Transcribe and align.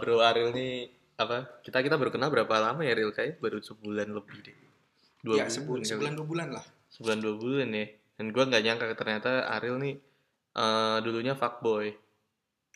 Bro 0.00 0.24
Ariel 0.24 0.50
nih 0.56 0.88
apa? 1.20 1.60
Kita 1.60 1.84
kita 1.84 2.00
baru 2.00 2.10
kenal 2.10 2.32
berapa 2.32 2.50
lama 2.56 2.80
ya 2.80 2.96
Ariel 2.96 3.12
kayak 3.12 3.38
baru 3.38 3.60
sebulan 3.60 4.08
lebih 4.10 4.38
deh. 4.40 4.56
Dua 5.20 5.44
ya 5.44 5.46
sebulan, 5.52 5.84
kali. 5.84 5.90
sebulan 5.92 6.12
dua 6.16 6.26
bulan 6.26 6.48
lah. 6.56 6.64
Sebulan 6.88 7.18
dua 7.20 7.34
bulan 7.36 7.68
ya. 7.76 7.86
Dan 8.16 8.26
gue 8.32 8.42
nggak 8.48 8.62
nyangka 8.64 8.86
ternyata 8.96 9.30
Ariel 9.52 9.76
nih 9.76 9.94
eh, 10.56 10.96
dulunya 11.04 11.36
fuckboy. 11.36 11.92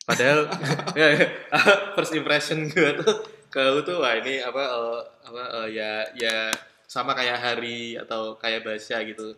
Padahal 0.04 0.44
ya, 1.00 1.06
ya, 1.16 1.26
first 1.96 2.12
impression 2.12 2.68
gue 2.68 2.90
tuh 3.00 3.16
ke 3.48 3.62
lu 3.70 3.80
tuh 3.86 4.02
wah 4.02 4.12
ini 4.18 4.42
apa 4.44 4.62
eh, 4.66 5.00
apa 5.30 5.42
eh, 5.64 5.68
ya 5.78 5.90
ya 6.18 6.36
sama 6.84 7.16
kayak 7.16 7.40
Hari 7.40 7.96
atau 7.96 8.36
kayak 8.36 8.66
Basya 8.66 9.00
gitu. 9.08 9.32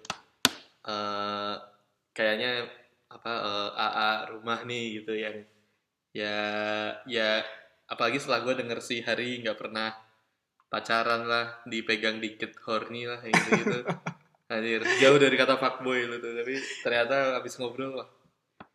eh 0.87 1.55
kayaknya 2.17 2.65
apa 3.13 3.33
eh, 3.45 3.71
AA 3.77 4.11
rumah 4.35 4.59
nih 4.67 4.85
gitu 5.03 5.13
yang 5.15 5.37
ya 6.17 6.39
ya 7.05 7.45
apalagi 7.87 8.19
setelah 8.19 8.43
gue 8.47 8.55
denger 8.63 8.79
si 8.83 9.03
Hari 9.03 9.43
nggak 9.47 9.59
pernah 9.59 9.95
pacaran 10.67 11.27
lah 11.27 11.63
dipegang 11.65 12.19
dikit 12.19 12.59
horny 12.67 13.07
lah 13.07 13.23
kayak 13.23 13.35
gitu 13.35 13.51
gitu 13.63 13.79
Anjir, 14.47 14.79
jauh 15.03 15.19
dari 15.19 15.35
kata 15.35 15.59
fuckboy 15.59 16.07
lu 16.07 16.23
tuh 16.23 16.31
tapi 16.39 16.55
ternyata 16.87 17.35
habis 17.35 17.59
ngobrol 17.59 17.99
wah 17.99 18.09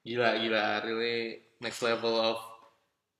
gila 0.03 0.35
gila 0.35 0.83
really 0.83 1.39
next 1.63 1.79
level 1.79 2.11
of 2.19 2.39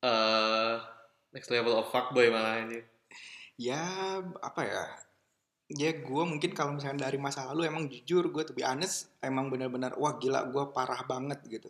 uh, 0.04 0.84
next 1.32 1.48
level 1.48 1.80
of 1.80 1.88
fuckboy 1.88 2.28
malah 2.28 2.60
ini 2.60 2.84
Ya 3.62 4.18
apa 4.42 4.62
ya? 4.66 4.86
Ya 5.72 5.92
gue 5.94 6.24
mungkin 6.26 6.52
kalau 6.58 6.76
misalnya 6.76 7.08
dari 7.08 7.22
masa 7.22 7.46
lalu 7.54 7.70
emang 7.70 7.86
jujur 7.86 8.34
gue 8.34 8.44
to 8.44 8.58
be 8.58 8.66
honest 8.66 9.14
emang 9.22 9.54
benar-benar 9.54 9.94
wah 10.02 10.18
gila 10.18 10.50
gue 10.50 10.66
parah 10.74 11.06
banget 11.06 11.40
gitu. 11.46 11.70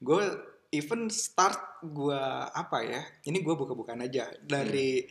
Gue 0.00 0.24
even 0.70 1.06
start 1.06 1.56
gue 1.82 2.22
apa 2.48 2.78
ya? 2.80 3.02
Ini 3.22 3.38
gue 3.38 3.54
buka-bukaan 3.54 4.00
aja 4.00 4.26
dari 4.40 5.06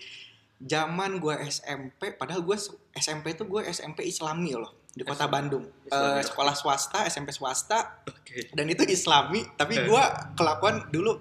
zaman 0.58 1.18
gue 1.18 1.36
SMP. 1.46 2.14
Padahal 2.14 2.42
gue 2.42 2.58
SMP 2.94 3.34
itu 3.34 3.44
gue 3.44 3.62
SMP 3.66 4.04
Islami 4.04 4.54
loh 4.54 4.72
di 4.90 5.04
kota 5.04 5.26
SMP. 5.26 5.34
Bandung. 5.34 5.66
Oke. 5.86 6.24
sekolah 6.24 6.56
swasta 6.56 7.04
SMP 7.04 7.30
swasta 7.30 8.00
oke 8.02 8.56
dan 8.56 8.66
itu 8.66 8.88
Islami 8.88 9.44
tapi 9.54 9.76
Eh. 9.76 9.84
gue 9.86 10.04
kelakuan 10.34 10.88
dulu 10.88 11.20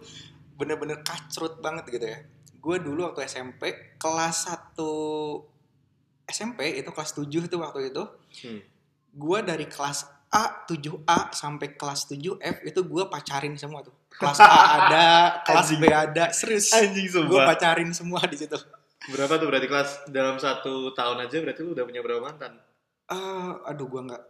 bener-bener 0.55 1.03
kacrut 1.03 1.59
banget 1.59 1.91
gitu 1.91 2.07
ya 2.07 2.23
gue 2.55 2.77
dulu 2.79 3.03
waktu 3.05 3.27
SMP 3.27 3.67
kelas 3.99 4.47
1 4.79 4.79
SMP 6.25 6.79
itu 6.79 6.87
kelas 6.89 7.11
7 7.13 7.27
tuh 7.45 7.59
waktu 7.59 7.91
itu 7.91 8.03
Hmm. 8.41 8.63
gue 9.11 9.39
dari 9.43 9.67
kelas 9.67 10.07
A 10.35 10.67
7A 10.67 11.31
sampai 11.31 11.79
kelas 11.79 12.11
7F 12.11 12.67
itu 12.67 12.81
gue 12.83 13.05
pacarin 13.07 13.55
semua 13.55 13.87
tuh. 13.87 13.95
Kelas 14.11 14.43
A 14.43 14.51
ada 14.83 15.07
kelas 15.47 15.69
B 15.79 15.85
ada 15.87 16.35
serius. 16.35 16.75
Anjing 16.75 17.07
gue 17.07 17.41
pacarin 17.47 17.95
semua 17.95 18.19
di 18.27 18.35
situ. 18.35 18.59
Berapa 19.15 19.39
tuh 19.39 19.47
berarti 19.47 19.69
kelas? 19.71 19.91
Dalam 20.11 20.43
satu 20.43 20.91
tahun 20.91 21.23
aja 21.23 21.39
berarti 21.39 21.61
lu 21.63 21.71
udah 21.79 21.85
punya 21.87 22.03
berapa 22.03 22.19
mantan? 22.19 22.59
Eh, 23.07 23.53
aduh 23.71 23.87
gue 23.87 24.03
nggak 24.11 24.25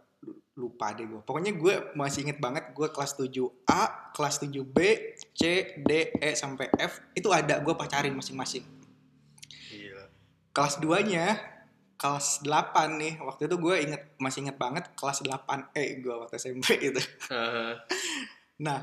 lupa 0.55 0.95
deh 0.95 1.03
gue 1.03 1.19
pokoknya 1.21 1.51
gue 1.53 1.73
masih 1.99 2.25
inget 2.25 2.39
banget 2.39 2.71
gue 2.71 2.87
kelas 2.87 3.19
7A 3.19 4.15
kelas 4.15 4.35
7B 4.39 4.77
C 5.35 5.41
D 5.83 5.91
E 6.15 6.31
sampai 6.31 6.71
F 6.79 7.11
itu 7.11 7.27
ada 7.33 7.59
gue 7.59 7.73
pacarin 7.75 8.15
masing-masing. 8.15 8.63
Gila. 9.47 10.05
Kelas 10.55 10.79
2 10.79 11.11
nya 11.11 11.54
kelas 11.95 12.41
8 12.41 12.51
nih. 12.95 13.13
Waktu 13.19 13.45
itu 13.45 13.55
gue 13.55 13.75
inget 13.81 14.01
masih 14.15 14.41
inget 14.41 14.55
banget 14.55 14.91
kelas 14.93 15.21
8 15.21 15.35
E 15.71 15.85
gue 15.97 16.11
waktu 16.13 16.35
SMP 16.35 16.67
itu 16.87 17.01
Eh, 17.29 17.73
nah 18.57 18.79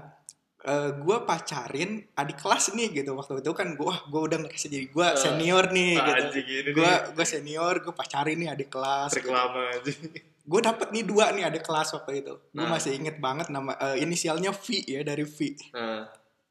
eh, 0.60 0.90
gue 0.94 1.16
pacarin 1.22 1.90
adik 2.12 2.38
kelas 2.38 2.72
nih 2.72 2.88
gitu. 2.94 3.12
Waktu 3.12 3.38
itu 3.38 3.50
kan 3.50 3.72
gue 3.72 3.82
wah 3.82 4.00
gue 4.02 4.20
udah 4.22 4.38
ngerasa 4.40 4.66
jadi 4.66 4.86
gue 4.86 5.06
Eh, 5.06 5.16
senior 5.16 5.64
nih 5.68 5.94
gitu. 5.98 6.70
gue 6.72 6.92
gue 7.12 7.26
senior 7.26 7.74
gue 7.78 7.92
pacarin 7.92 8.36
nih 8.36 8.50
adik 8.50 8.68
kelas 8.68 9.10
gitu. 9.12 9.28
reklama 9.28 9.60
anjing. 9.70 10.00
Gue 10.42 10.58
dapet 10.58 10.90
nih 10.90 11.06
dua 11.06 11.30
nih 11.30 11.46
ada 11.46 11.54
kelas 11.56 11.94
waktu 11.94 12.18
itu. 12.18 12.34
Gue 12.50 12.58
Nah. 12.58 12.74
masih 12.74 12.90
inget 12.92 13.14
banget 13.16 13.46
nama 13.46 13.78
eh, 13.78 14.02
inisialnya 14.02 14.50
V 14.50 14.74
ya 14.82 15.00
dari 15.02 15.22
V. 15.22 15.38
Nah, 15.70 16.10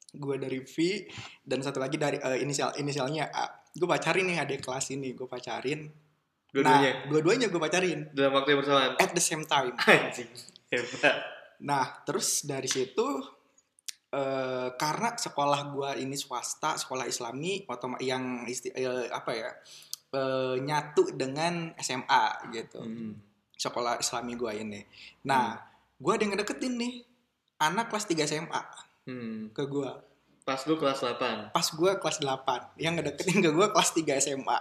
gue 0.10 0.36
dari 0.38 0.60
V 0.62 0.76
dan 1.42 1.60
satu 1.60 1.80
lagi 1.80 2.00
dari 2.00 2.16
eh, 2.16 2.40
inisial 2.40 2.72
inisialnya 2.74 3.28
A. 3.28 3.52
Gue 3.70 3.84
pacarin 3.86 4.24
nih 4.24 4.40
ada 4.40 4.56
kelas 4.56 4.92
ini. 4.92 5.12
Gue 5.12 5.28
pacarin 5.28 5.92
dua-duanya 6.52 6.92
nah 6.92 7.08
dua-duanya 7.08 7.48
gue 7.48 7.60
pacarin 7.60 8.00
dalam 8.12 8.32
waktu 8.34 8.50
yang 8.50 8.60
bersamaan 8.60 8.92
at 8.96 9.12
the 9.12 9.20
same 9.20 9.44
time 9.44 9.72
anjing 9.82 10.28
hebat 10.68 11.16
nah 11.60 12.04
terus 12.04 12.44
dari 12.44 12.68
situ 12.68 13.08
eh, 14.10 14.70
karena 14.74 15.16
sekolah 15.16 15.62
gue 15.70 15.90
ini 16.00 16.14
swasta 16.14 16.76
sekolah 16.76 17.06
Islami 17.06 17.64
otoma 17.66 17.96
yang 18.00 18.44
isti- 18.46 18.74
eh, 18.74 19.08
apa 19.08 19.32
ya 19.32 19.50
eh, 20.12 20.56
nyatu 20.60 21.12
dengan 21.12 21.72
SMA 21.78 22.24
gitu 22.52 22.82
Hmm. 22.82 23.16
sekolah 23.54 23.96
Islami 23.96 24.34
gue 24.34 24.52
ini. 24.58 24.82
Nah, 25.24 25.54
gue 25.96 26.12
ada 26.12 26.20
yang 26.20 26.34
ngedeketin 26.34 26.76
nih 26.76 26.94
anak 27.60 27.88
kelas 27.88 28.04
3 28.06 28.26
SMA 28.26 28.62
Hmm. 29.06 29.54
ke 29.54 29.64
gue. 29.64 29.92
Pas 30.42 30.58
lu 30.66 30.74
kelas 30.76 30.98
8 31.06 31.54
Pas 31.54 31.68
gue 31.70 31.92
kelas 32.02 32.18
8, 32.18 32.82
yang 32.82 32.98
ngedeketin 32.98 33.46
ke 33.46 33.50
gue 33.54 33.68
kelas 33.70 33.90
3 33.94 34.18
SMA. 34.18 34.60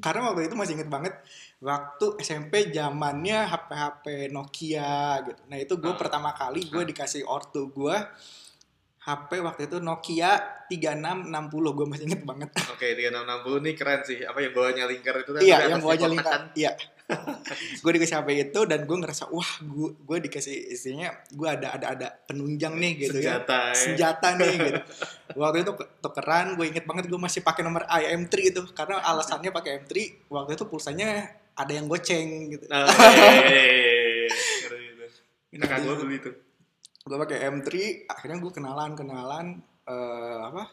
Karena 0.00 0.30
waktu 0.30 0.48
itu 0.48 0.54
masih 0.56 0.76
inget 0.76 0.92
banget 0.92 1.16
waktu 1.60 2.20
SMP 2.20 2.68
zamannya 2.72 3.48
HP-HP 3.48 4.04
Nokia 4.28 5.24
gitu. 5.24 5.40
Nah, 5.48 5.58
itu 5.60 5.74
gue 5.80 5.92
Ah. 5.92 5.98
pertama 5.98 6.32
kali 6.32 6.68
gue 6.68 6.82
dikasih 6.92 7.24
ortu 7.24 7.72
gue 7.72 7.96
HP 9.10 9.30
waktu 9.42 9.62
itu 9.66 9.76
Nokia 9.78 10.38
3660 10.70 11.26
gue 11.50 11.86
masih 11.86 12.04
inget 12.06 12.22
banget. 12.22 12.50
Oke, 12.74 12.94
3660 12.94 13.66
nih 13.66 13.74
keren 13.74 14.00
sih. 14.06 14.18
Apa 14.22 14.38
yang 14.38 14.52
bawahnya 14.54 14.84
lingkar 14.86 15.18
itu 15.18 15.30
kan? 15.34 15.40
iya, 15.42 15.58
yang 15.70 15.82
bawahnya 15.82 16.06
lingkar. 16.06 16.30
kan? 16.30 16.42
Iya. 16.54 16.72
gue 17.82 17.90
dikasih 17.90 18.22
HP 18.22 18.28
itu 18.38 18.60
dan 18.70 18.86
gue 18.86 18.94
ngerasa 18.94 19.34
wah 19.34 19.50
gue 19.58 19.98
gue 19.98 20.18
dikasih 20.30 20.70
istrinya 20.70 21.10
gue 21.26 21.42
ada 21.42 21.74
ada 21.74 21.86
ada 21.90 22.08
penunjang 22.22 22.78
nih 22.78 23.02
gitu 23.02 23.18
ya 23.18 23.42
Senjata. 23.42 23.60
ya. 23.66 23.74
senjata 23.74 24.28
nih 24.38 24.54
gitu 24.70 24.80
waktu 25.34 25.66
itu 25.66 25.72
tukeran 25.98 26.54
gue 26.54 26.70
inget 26.70 26.86
banget 26.86 27.10
gue 27.10 27.18
masih 27.18 27.42
pakai 27.42 27.66
nomor 27.66 27.82
IM3 27.82 28.30
itu 28.54 28.62
karena 28.78 29.02
alasannya 29.02 29.50
pakai 29.50 29.82
M3 29.82 29.90
waktu 30.30 30.54
itu 30.54 30.64
pulsanya 30.70 31.26
ada 31.58 31.72
yang 31.74 31.90
goceng 31.90 32.54
gitu 32.54 32.70
Nah, 32.70 32.86
hehehe. 32.86 34.30
Keren 34.62 34.80
itu. 34.80 35.04
Nah, 35.58 35.66
Kakak 35.66 35.82
gue 35.82 35.94
beli 35.98 36.18
tuh. 36.22 36.34
Gue 37.00 37.16
pakai 37.16 37.48
M3 37.48 37.68
akhirnya 38.08 38.38
gue 38.40 38.52
kenalan 38.52 38.92
kenalan 38.92 39.46
eh, 39.88 40.40
apa 40.44 40.64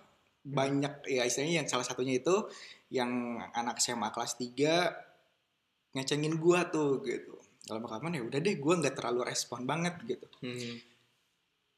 banyak 0.47 1.11
ya 1.11 1.27
istilahnya 1.27 1.63
yang 1.63 1.67
salah 1.67 1.83
satunya 1.83 2.19
itu 2.19 2.47
yang 2.87 3.39
anak 3.51 3.83
SMA 3.83 4.11
kelas 4.15 4.39
3 4.39 5.95
ngecengin 5.95 6.39
gue 6.39 6.59
tuh 6.71 7.03
gitu. 7.03 7.35
Dalam 7.67 7.83
kapan 7.83 8.15
ya 8.15 8.23
udah 8.23 8.39
deh 8.39 8.55
gue 8.55 8.73
nggak 8.79 8.95
terlalu 8.95 9.27
respon 9.27 9.67
banget 9.67 9.99
gitu. 10.07 10.27
Hmm. 10.43 10.75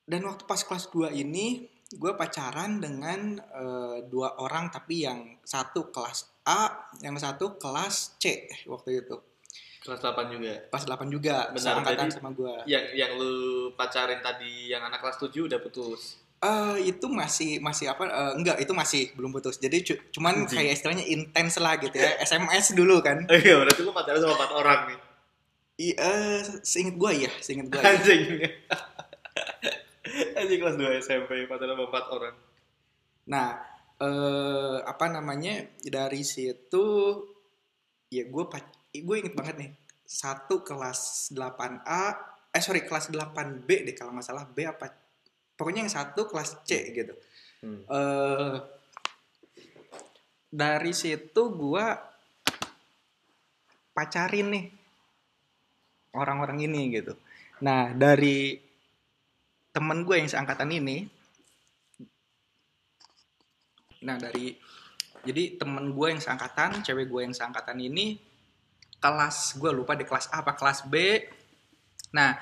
dan 0.09 0.25
waktu 0.25 0.41
pas 0.49 0.57
kelas 0.57 0.89
2 0.89 1.13
ini 1.21 1.69
gue 1.89 2.11
pacaran 2.13 2.77
dengan 2.77 3.37
eh, 3.37 3.97
dua 4.05 4.37
orang 4.37 4.69
tapi 4.69 5.09
yang 5.09 5.41
satu 5.41 5.89
kelas 5.89 6.45
A 6.45 6.89
yang 7.01 7.17
satu 7.17 7.57
kelas 7.57 8.21
C 8.21 8.45
waktu 8.69 9.05
itu 9.05 9.17
Kelas 9.79 9.99
8 10.01 10.27
juga. 10.29 10.53
pas 10.67 10.83
8 10.83 11.07
juga 11.07 11.47
Benar, 11.49 11.79
jadi- 11.81 12.11
sama 12.11 12.29
gue 12.31 12.53
Yang 12.65 12.85
yang 12.93 13.11
lu 13.15 13.35
pacarin 13.73 14.19
tadi 14.19 14.67
yang 14.67 14.83
anak 14.83 14.99
kelas 14.99 15.15
7 15.17 15.47
udah 15.47 15.57
putus. 15.57 16.19
Eh 16.37 16.87
itu 16.87 17.05
masih 17.05 17.59
masih 17.59 17.87
apa 17.87 18.03
eh, 18.03 18.33
enggak 18.33 18.57
itu 18.57 18.71
masih 18.71 19.11
belum 19.11 19.29
putus 19.29 19.55
jadi 19.55 19.79
cu- 19.81 19.99
cuman 20.13 20.43
Anjing. 20.43 20.55
kayak 20.57 20.71
istilahnya 20.73 21.03
intens 21.05 21.55
lah 21.57 21.75
gitu 21.75 21.91
ya 21.93 22.15
SMS 22.17 22.71
dulu 22.73 22.99
kan 22.99 23.23
Oh 23.25 23.35
iya, 23.35 23.55
berarti 23.57 23.81
lu 23.81 23.91
pacaran 23.91 24.19
sama 24.19 24.35
4 24.37 24.51
orang 24.53 24.79
nih. 24.87 24.99
Eh, 25.95 26.39
seinget 26.61 26.95
gue 26.95 27.11
ya 27.17 27.31
seinget 27.39 27.67
gue 27.67 27.75
ya. 27.77 27.87
Anjing. 27.89 28.23
Anjing 30.35 30.59
kelas 30.59 30.75
2 30.75 30.99
SMP 31.01 31.31
pacaran 31.45 31.71
sama 31.71 31.85
4 31.87 32.07
orang. 32.09 32.35
nah 33.25 33.61
eh, 33.97 34.77
apa 34.81 35.05
namanya 35.07 35.53
dari 35.81 36.23
situ 36.23 36.87
ya 38.07 38.23
gue 38.25 38.45
gue 38.93 39.15
inget 39.21 39.35
banget 39.37 39.55
nih 39.61 39.71
satu 40.05 40.65
kelas 40.65 41.29
8A 41.33 42.03
eh 42.49 42.61
sorry 42.63 42.81
kelas 42.81 43.13
8B 43.13 43.69
deh 43.85 43.93
kalau 43.93 44.13
nggak 44.17 44.25
salah 44.25 44.45
B 44.49 44.65
apa 44.65 44.89
pokoknya 45.53 45.85
yang 45.85 45.93
satu 45.93 46.25
kelas 46.25 46.65
C 46.65 46.93
gitu 46.93 47.13
Hmm. 47.59 47.83
eh 47.91 48.55
dari 50.47 50.95
situ 50.95 51.51
gua 51.51 51.91
pacarin 53.91 54.47
nih 54.47 54.65
orang-orang 56.15 56.63
ini 56.63 56.87
gitu. 56.95 57.19
Nah 57.59 57.91
dari 57.91 58.55
temen 59.75 60.01
gue 60.07 60.15
yang 60.17 60.31
seangkatan 60.31 60.71
ini 60.71 61.05
nah 63.99 64.15
dari 64.15 64.55
jadi 65.27 65.59
temen 65.59 65.91
gue 65.91 66.07
yang 66.07 66.23
seangkatan 66.23 66.79
cewek 66.87 67.11
gue 67.11 67.21
yang 67.27 67.35
seangkatan 67.35 67.75
ini 67.83 68.15
kelas 68.99 69.55
gue 69.57 69.71
lupa 69.71 69.95
di 69.95 70.03
kelas 70.03 70.29
A 70.29 70.43
apa 70.43 70.53
kelas 70.55 70.85
B 70.85 70.95
nah 72.11 72.35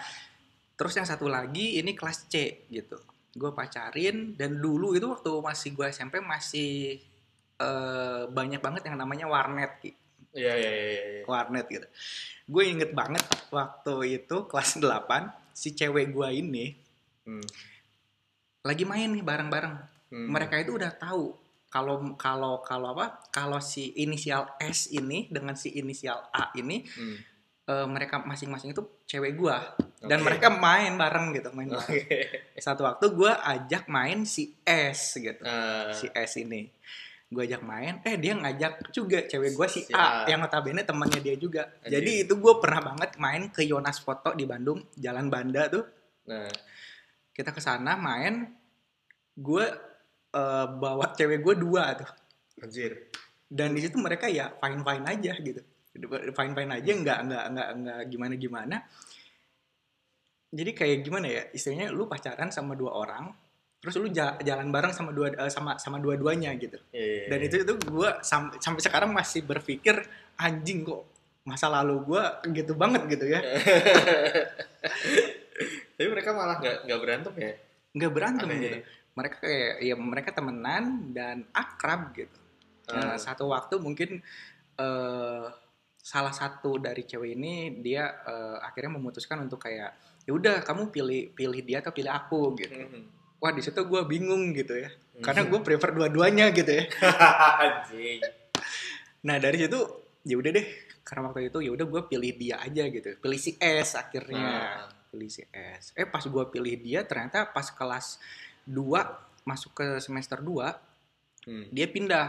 terus 0.78 0.94
yang 0.98 1.06
satu 1.06 1.26
lagi 1.30 1.78
ini 1.82 1.94
kelas 1.94 2.30
C 2.30 2.66
gitu 2.70 2.98
gue 3.38 3.52
pacarin 3.54 4.34
dan 4.34 4.58
dulu 4.58 4.98
itu 4.98 5.06
waktu 5.06 5.30
masih 5.42 5.70
gue 5.78 5.86
SMP 5.90 6.18
masih 6.20 6.98
eh, 7.58 8.24
banyak 8.30 8.62
banget 8.62 8.86
yang 8.90 8.98
namanya 9.02 9.26
warnet. 9.26 9.82
Iya 10.38 10.54
iya 10.54 10.70
iya. 10.70 10.86
iya. 10.94 11.22
warnet 11.26 11.66
gitu 11.66 11.88
gue 12.48 12.64
inget 12.64 12.92
banget 12.94 13.26
waktu 13.50 14.22
itu 14.22 14.46
kelas 14.46 14.78
8 14.80 15.34
si 15.52 15.74
cewek 15.74 16.14
gue 16.14 16.30
ini 16.34 16.66
Hmm. 17.28 17.44
lagi 18.64 18.88
main 18.88 19.12
nih 19.12 19.20
bareng-bareng 19.20 19.76
Hmm. 20.08 20.32
mereka 20.32 20.56
itu 20.56 20.80
udah 20.80 20.96
tahu 20.96 21.36
kalau 21.78 21.96
kalau 22.18 22.54
kalau 22.66 22.98
apa 22.98 23.22
kalau 23.30 23.62
si 23.62 23.94
inisial 23.94 24.50
S 24.58 24.90
ini 24.90 25.30
dengan 25.30 25.54
si 25.54 25.78
inisial 25.78 26.26
A 26.34 26.50
ini 26.58 26.82
Hmm. 26.90 27.18
eh, 27.68 27.86
mereka 27.86 28.26
masing-masing 28.26 28.74
itu 28.74 28.82
cewek 29.06 29.38
gua 29.38 29.78
dan 30.02 30.26
mereka 30.26 30.50
main 30.50 30.98
bareng 30.98 31.38
gitu 31.38 31.54
main 31.54 31.70
bareng. 31.70 32.02
Satu 32.58 32.82
waktu 32.86 33.06
gua 33.14 33.38
ajak 33.46 33.86
main 33.86 34.26
si 34.26 34.58
S 34.66 35.22
gitu 35.22 35.46
Nah, 35.46 35.94
si 35.94 36.10
S 36.10 36.42
ini 36.42 36.74
gue 37.28 37.44
ajak 37.44 37.60
main 37.60 38.00
eh 38.08 38.16
dia 38.16 38.40
ngajak 38.40 38.88
juga 38.96 39.20
cewek 39.20 39.52
gua 39.52 39.68
si, 39.68 39.84
Si 39.84 39.92
A, 39.92 40.24
A. 40.24 40.32
yang 40.32 40.40
notabene 40.40 40.88
temannya 40.88 41.20
dia 41.20 41.36
juga 41.36 41.68
Anjir. 41.84 42.00
jadi 42.00 42.12
itu 42.24 42.40
gue 42.40 42.54
pernah 42.64 42.80
banget 42.80 43.20
main 43.20 43.52
ke 43.52 43.68
Yonas 43.68 44.00
Foto 44.00 44.32
di 44.32 44.48
Bandung 44.48 44.80
Jalan 44.96 45.28
Banda 45.28 45.68
tuh 45.68 45.84
nah. 46.24 46.48
kita 47.36 47.52
ke 47.52 47.60
sana 47.60 48.00
main 48.00 48.48
gue 49.36 49.66
eh, 50.38 50.66
bawa 50.72 51.06
cewek 51.12 51.42
gue 51.42 51.56
dua 51.58 51.84
tuh 51.96 52.10
Anjir. 52.60 53.10
dan 53.48 53.72
di 53.72 53.80
situ 53.80 53.98
mereka 53.98 54.26
ya 54.28 54.54
fine 54.54 54.82
fine 54.82 55.06
aja 55.06 55.34
gitu 55.36 55.62
fine 56.32 56.54
fine 56.54 56.72
aja 56.72 56.92
nggak 56.94 57.20
nggak 57.26 57.44
nggak 57.50 57.70
nggak 57.76 58.00
gimana 58.08 58.34
gimana 58.36 58.78
jadi 60.50 60.72
kayak 60.72 60.98
gimana 61.02 61.28
ya 61.28 61.44
istilahnya 61.52 61.90
lu 61.90 62.06
pacaran 62.06 62.50
sama 62.50 62.74
dua 62.74 62.94
orang 62.94 63.34
terus 63.78 63.94
lu 63.96 64.10
ja- 64.10 64.38
jalan 64.40 64.68
bareng 64.68 64.90
sama 64.90 65.12
dua 65.12 65.30
eh, 65.32 65.50
sama 65.50 65.78
sama 65.78 65.98
dua-duanya 65.98 66.50
gitu 66.56 66.78
Iya. 66.90 67.30
dan 67.30 67.40
itu 67.42 67.56
itu 67.62 67.74
gue 67.84 68.10
sampai 68.24 68.82
sekarang 68.82 69.12
masih 69.12 69.44
berpikir 69.44 70.02
anjing 70.36 70.82
kok 70.82 71.06
masa 71.44 71.70
lalu 71.70 72.04
gue 72.04 72.24
gitu 72.54 72.74
banget 72.74 73.06
gitu 73.08 73.26
ya 73.28 73.40
Tapi 75.98 76.08
mereka 76.08 76.30
malah 76.32 76.58
nggak 76.58 76.78
nggak 76.86 77.00
berantem 77.02 77.34
ya? 77.36 77.52
nggak 77.98 78.12
berantem 78.14 78.48
Aneh. 78.48 78.60
gitu 78.62 78.78
mereka 79.18 79.42
kayak 79.42 79.74
ya 79.82 79.96
mereka 79.98 80.30
temenan 80.32 80.84
dan 81.12 81.50
akrab 81.52 82.14
gitu 82.14 82.38
Nah, 82.88 83.14
Ah. 83.14 83.18
satu 83.18 83.50
waktu 83.50 83.76
mungkin 83.78 84.24
eh, 84.78 85.46
salah 86.00 86.32
satu 86.32 86.78
dari 86.78 87.04
cewek 87.04 87.34
ini 87.34 87.54
dia 87.78 88.08
eh, 88.24 88.58
akhirnya 88.62 88.96
memutuskan 88.96 89.42
untuk 89.42 89.60
kayak 89.60 89.92
ya 90.24 90.32
udah 90.32 90.62
kamu 90.62 90.88
pilih 90.88 91.34
pilih 91.34 91.62
dia 91.62 91.82
atau 91.82 91.92
pilih 91.92 92.08
aku 92.08 92.56
gitu. 92.56 92.72
Hmm. 92.78 93.04
Wah 93.38 93.52
di 93.52 93.60
situ 93.60 93.78
gue 93.78 94.02
bingung 94.04 94.50
gitu 94.52 94.74
ya, 94.74 94.90
karena 95.20 95.46
gue 95.46 95.60
prefer 95.60 95.92
dua-duanya 95.92 96.50
gitu 96.50 96.72
ya. 96.74 96.84
Anjing. 97.64 98.22
Nah 99.22 99.38
dari 99.38 99.58
situ 99.60 99.78
ya 100.24 100.36
udah 100.36 100.52
deh, 100.52 100.68
karena 101.02 101.22
waktu 101.28 101.48
itu 101.48 101.60
ya 101.60 101.72
udah 101.72 101.86
gue 101.86 102.02
pilih 102.08 102.32
dia 102.34 102.56
aja 102.58 102.84
gitu, 102.88 103.14
pilih 103.18 103.38
si 103.38 103.54
S 103.58 103.94
akhirnya, 103.94 104.42
Nah. 104.42 104.90
pilih 105.08 105.28
si 105.28 105.44
S. 105.48 105.92
Eh 105.94 106.04
pas 106.04 106.24
gue 106.24 106.44
pilih 106.48 106.76
dia 106.78 107.04
ternyata 107.04 107.46
pas 107.46 107.68
kelas 107.68 108.18
2 108.68 109.00
masuk 109.44 109.72
ke 109.74 109.88
semester 109.98 110.38
2 110.38 110.86
Hmm. 111.44 111.64
dia 111.72 111.88
pindah 111.88 112.28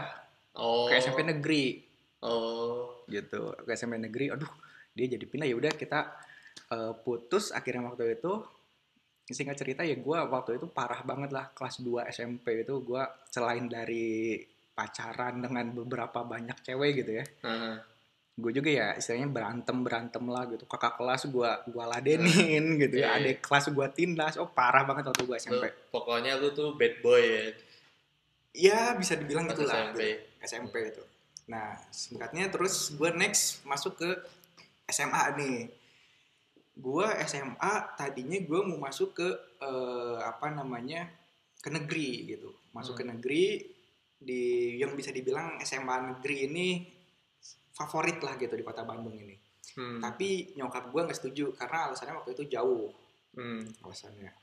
Oh. 0.55 0.87
ke 0.87 0.95
SMP 0.97 1.27
negeri. 1.27 1.83
Oh. 2.19 3.03
gitu 3.05 3.51
ke 3.57 3.71
SMP 3.73 3.95
negeri 3.95 4.29
aduh 4.29 4.47
dia 4.91 5.07
jadi 5.07 5.23
pindah 5.23 5.43
ya 5.43 5.55
udah 5.55 5.71
kita 5.71 5.99
eh, 6.69 6.93
putus 6.97 7.49
akhirnya 7.49 7.83
waktu 7.85 8.13
itu 8.13 8.31
singkat 9.25 9.55
cerita 9.55 9.81
ya 9.81 9.93
gue 9.93 10.17
waktu 10.25 10.55
itu 10.55 10.67
parah 10.67 11.01
banget 11.01 11.29
lah 11.29 11.49
kelas 11.49 11.79
2 11.79 12.05
SMP 12.07 12.61
itu 12.61 12.79
gue 12.79 13.01
selain 13.25 13.65
dari 13.65 14.39
pacaran 14.69 15.37
dengan 15.37 15.69
beberapa 15.73 16.23
banyak 16.23 16.59
cewek 16.61 16.91
gitu 16.97 17.11
ya 17.13 17.25
Nah. 17.43 17.77
Gue 18.39 18.51
juga 18.51 18.69
ya 18.71 18.87
istilahnya 18.95 19.27
berantem 19.27 19.77
berantem 19.79 20.23
lah 20.25 20.47
gitu 20.47 20.63
kakak 20.63 20.95
kelas 20.95 21.27
gue 21.27 21.51
gua 21.69 21.85
ladenin 21.87 22.79
gitu 22.81 22.95
ya 22.97 23.11
Iya, 23.13 23.19
iya. 23.19 23.19
adik 23.35 23.37
kelas 23.43 23.69
gue 23.69 23.87
tindas 23.91 24.35
oh 24.35 24.47
parah 24.47 24.83
banget 24.83 25.07
waktu 25.07 25.23
gue 25.23 25.35
Lu, 25.35 25.43
SMP 25.43 25.65
pokoknya 25.91 26.39
lu 26.39 26.49
tuh 26.49 26.73
bad 26.73 26.95
boy 26.99 27.19
ya. 27.21 27.43
ya 28.49 28.79
bisa 28.95 29.13
dibilang 29.13 29.45
gitu 29.45 29.63
lah 29.63 29.91
SMP. 29.91 29.99
gitu. 29.99 30.07
SMP 30.39 30.75
itu. 30.87 31.03
Nah, 31.49 31.75
singkatnya 31.89 32.47
terus 32.47 32.93
gue 32.93 33.09
next 33.11 33.59
masuk 33.61 33.97
ke 33.97 34.09
SMA 34.87 35.23
nih. 35.35 35.57
Gue 36.73 37.03
SMA 37.27 37.73
tadinya 37.93 38.39
gue 38.39 38.59
mau 38.63 38.79
masuk 38.79 39.13
ke 39.13 39.27
eh, 39.59 40.17
apa 40.21 40.47
namanya 40.49 41.09
ke 41.59 41.67
negeri 41.67 42.29
gitu. 42.29 42.49
Masuk 42.71 42.95
ke 42.95 43.03
Hmm. 43.03 43.17
negeri 43.17 43.65
di 44.19 44.41
yang 44.77 44.95
bisa 44.95 45.09
dibilang 45.09 45.59
SMA 45.61 46.15
negeri 46.15 46.37
ini 46.45 46.67
favorit 47.79 48.19
lah 48.19 48.35
gitu 48.35 48.51
di 48.53 48.65
kota 48.67 48.83
Bandung 48.83 49.15
ini. 49.15 49.39
Hmm. 49.79 50.03
Tapi 50.03 50.59
nyokap 50.59 50.91
gue 50.91 51.01
nggak 51.07 51.15
setuju 51.15 51.55
karena 51.55 51.87
alasannya 51.87 52.19
waktu 52.19 52.35
itu 52.35 52.43
jauh 52.51 52.91
Hmm. 53.29 53.61
alasannya 53.85 54.33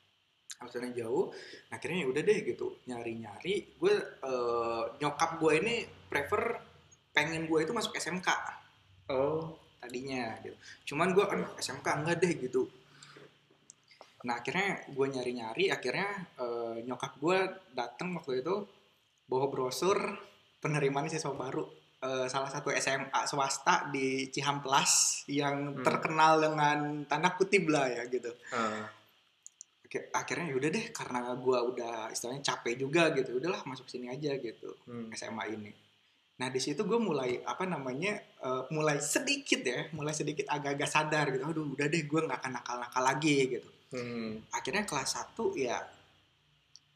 alasannya 0.62 0.94
jauh 0.94 1.28
nah, 1.68 1.74
akhirnya 1.74 2.06
ya 2.06 2.08
udah 2.08 2.22
deh 2.22 2.38
gitu 2.46 2.66
nyari 2.86 3.18
nyari 3.18 3.54
gue 3.76 3.92
eh, 4.22 4.82
nyokap 5.02 5.42
gue 5.42 5.52
ini 5.58 5.74
prefer 6.06 6.54
pengen 7.10 7.50
gue 7.50 7.66
itu 7.66 7.74
masuk 7.74 7.98
SMK 7.98 8.30
Oh. 9.10 9.58
tadinya 9.82 10.38
gitu 10.42 10.54
cuman 10.94 11.10
gue 11.14 11.22
aduh 11.26 11.50
SMK 11.58 11.86
enggak 11.98 12.16
deh 12.22 12.32
gitu 12.38 12.70
nah 14.22 14.38
akhirnya 14.38 14.86
gue 14.86 15.06
nyari 15.10 15.32
nyari 15.34 15.64
akhirnya 15.70 16.08
eh, 16.38 16.76
nyokap 16.86 17.18
gue 17.18 17.38
datang 17.74 18.14
waktu 18.14 18.38
itu 18.38 18.70
bawa 19.26 19.50
brosur 19.50 19.98
penerimaan 20.62 21.10
siswa 21.10 21.34
baru 21.34 21.66
eh, 21.98 22.26
salah 22.26 22.46
satu 22.46 22.68
SMA 22.70 23.20
swasta 23.24 23.88
di 23.88 24.28
Cihamplas 24.28 25.24
yang 25.26 25.72
Hmm. 25.72 25.82
terkenal 25.82 26.38
dengan 26.38 26.78
tanda 27.04 27.32
kutip 27.32 27.66
lah 27.66 27.88
ya 27.88 28.04
gitu. 28.06 28.28
Oke, 29.86 30.10
akhirnya 30.10 30.50
yaudah 30.50 30.68
deh 30.68 30.86
karena 30.90 31.30
gua 31.36 31.62
udah 31.62 32.10
istilahnya 32.10 32.42
capek 32.44 32.74
juga 32.76 33.14
gitu 33.14 33.38
udahlah 33.38 33.62
masuk 33.64 33.86
sini 33.86 34.10
aja 34.10 34.34
gitu 34.34 34.74
Hmm. 34.84 35.08
SMA 35.12 35.46
ini 35.48 35.70
nah 36.36 36.52
di 36.52 36.60
situ 36.60 36.84
gue 36.84 37.00
mulai 37.00 37.40
apa 37.40 37.64
namanya 37.64 38.12
eh, 38.18 38.62
mulai 38.68 39.00
sedikit 39.00 39.56
ya 39.56 39.88
mulai 39.94 40.12
sedikit 40.12 40.44
agak-agak 40.46 40.84
sadar 40.86 41.32
gitu 41.32 41.40
aduh 41.40 41.72
udah 41.72 41.88
deh 41.88 42.04
gue 42.04 42.20
nggak 42.20 42.36
akan 42.36 42.52
nakal-nakal 42.52 43.02
lagi 43.02 43.36
gitu 43.48 43.70
Hmm. 43.88 44.44
akhirnya 44.50 44.84
kelas 44.84 45.16
1 45.16 45.56
ya 45.56 45.80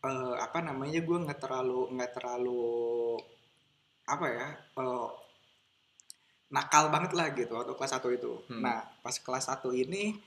eh, 0.02 0.34
apa 0.36 0.58
namanya 0.60 1.00
gue 1.00 1.18
nggak 1.24 1.40
terlalu 1.40 1.88
nggak 1.88 2.12
terlalu 2.12 3.16
apa 4.10 4.26
ya 4.26 4.46
eh, 4.76 5.08
nakal 6.50 6.90
banget 6.90 7.12
lah 7.14 7.30
gitu 7.30 7.54
waktu 7.54 7.72
kelas 7.72 7.94
1 7.94 8.18
itu 8.18 8.32
Hmm. 8.50 8.60
nah 8.60 8.82
pas 9.00 9.14
kelas 9.14 9.46
1 9.46 9.70
ini 9.72 10.18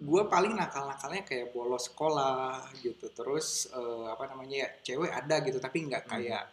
gue 0.00 0.22
paling 0.24 0.56
nakal-nakalnya 0.56 1.28
kayak 1.28 1.52
bolos 1.52 1.92
sekolah 1.92 2.72
gitu 2.80 3.12
terus 3.12 3.68
eh, 3.70 4.06
apa 4.08 4.24
namanya 4.32 4.64
ya 4.64 4.68
cewek 4.82 5.12
ada 5.12 5.44
gitu 5.44 5.60
tapi 5.60 5.84
nggak 5.84 6.08
Hmm. 6.08 6.12
kayak 6.16 6.44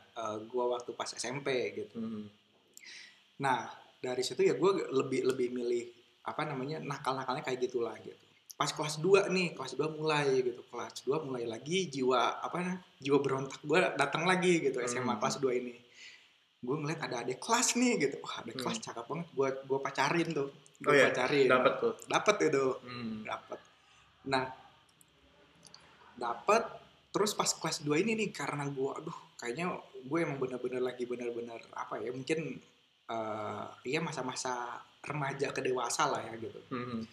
gue 0.50 0.66
waktu 0.66 0.92
pas 0.92 1.08
SMP 1.08 1.48
gitu 1.78 1.98
Hmm. 1.98 2.26
Nah, 3.38 3.70
dari 4.02 4.26
situ 4.26 4.42
ya 4.42 4.58
gue 4.58 4.72
lebih 4.90 5.22
lebih 5.30 5.54
milih 5.54 5.86
apa 6.26 6.42
namanya 6.42 6.82
nakal-nakalnya 6.82 7.46
kayak 7.46 7.70
gitulah 7.70 7.94
gitu. 8.02 8.27
Pas 8.58 8.68
kelas 8.68 8.98
2 8.98 9.30
nih, 9.30 9.54
kelas 9.54 9.78
2 9.78 9.86
mulai 9.88 10.42
gitu. 10.42 10.66
Kelas 10.66 11.06
2 11.06 11.22
mulai 11.22 11.46
lagi 11.46 11.88
jiwa 11.88 12.42
apa 12.42 12.58
nah, 12.60 12.76
jiwa 12.98 13.22
berontak 13.22 13.62
gue 13.62 13.78
datang 13.94 14.26
lagi 14.26 14.60
gitu 14.60 14.82
SMA 14.82 15.14
Hmm. 15.14 15.22
kelas 15.22 15.38
2 15.38 15.54
ini. 15.54 15.78
Gue 16.58 16.76
ngeliat 16.76 17.06
ada 17.06 17.22
adik 17.22 17.38
kelas 17.38 17.78
nih 17.78 17.94
gitu. 18.02 18.18
Wah, 18.20 18.42
ada 18.42 18.50
Hmm. 18.50 18.60
kelas 18.60 18.78
cakep 18.82 19.06
banget. 19.06 19.28
Gue 19.32 19.50
gue 19.62 19.80
pacarin 19.80 20.30
tuh. 20.34 20.50
Gue 20.78 20.90
Oh 20.90 20.94
iya, 20.94 21.06
pacarin. 21.08 21.46
Dapat 21.46 21.74
tuh. 21.78 21.94
Dapet 22.06 22.36
itu 22.44 22.66
Hmm. 22.82 23.22
dapat 23.24 23.60
nah 24.28 24.44
dapat 26.18 26.64
terus 27.14 27.32
pas 27.32 27.48
kelas 27.48 27.80
2 27.82 27.96
ini 27.98 28.18
nih 28.18 28.30
karena 28.34 28.68
gue 28.68 28.92
aduh 28.92 29.16
kayaknya 29.38 29.72
gue 30.04 30.20
emang 30.20 30.36
bener-bener 30.36 30.82
lagi 30.82 31.06
bener-bener 31.06 31.62
apa 31.72 32.02
ya 32.02 32.10
mungkin 32.12 32.58
eh 33.08 33.66
iya 33.88 34.04
masa-masa 34.04 34.76
remaja 35.00 35.56
ke 35.56 35.64
dewasa 35.64 36.10
lah 36.10 36.20
ya 36.20 36.34
gitu 36.36 36.60
Hmm. 36.68 37.08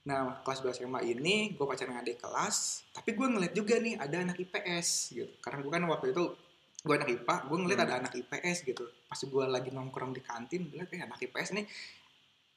Nah 0.00 0.40
kelas 0.40 0.64
2 0.64 0.72
SMA 0.74 1.00
ini 1.06 1.52
gue 1.52 1.60
pacaran 1.60 1.92
dengan 1.92 2.00
adik 2.00 2.24
kelas 2.24 2.56
tapi 2.90 3.12
gue 3.12 3.26
ngeliat 3.26 3.52
juga 3.52 3.76
nih 3.76 4.00
ada 4.00 4.16
anak 4.24 4.40
IPS 4.40 4.88
gitu. 5.12 5.32
Karena 5.38 5.60
gue 5.60 5.70
kan 5.70 5.84
waktu 5.84 6.06
itu 6.10 6.24
gue 6.80 6.94
anak 6.96 7.10
IPA 7.12 7.34
gue 7.44 7.58
ngeliat 7.60 7.78
Hmm. 7.78 7.86
ada 7.86 7.94
anak 8.00 8.12
IPS 8.16 8.58
gitu. 8.64 8.84
Pas 9.04 9.20
gue 9.20 9.44
lagi 9.44 9.68
nongkrong 9.68 10.12
di 10.12 10.22
kantin 10.24 10.66
gue 10.66 10.80
liat 10.80 10.88
eh 10.90 11.04
anak 11.04 11.20
IPS 11.20 11.52
nih 11.52 11.66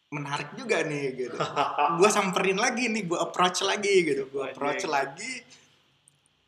menarik 0.08 0.54
juga 0.54 0.86
nih 0.86 1.06
gitu. 1.18 1.38
Gue 1.98 2.06
samperin 2.08 2.62
lagi 2.62 2.86
nih 2.86 3.02
gue 3.04 3.18
approach 3.18 3.66
lagi 3.66 4.06
gitu. 4.06 4.30
Gue 4.30 4.54
approach 4.54 4.86
lagi 4.86 5.42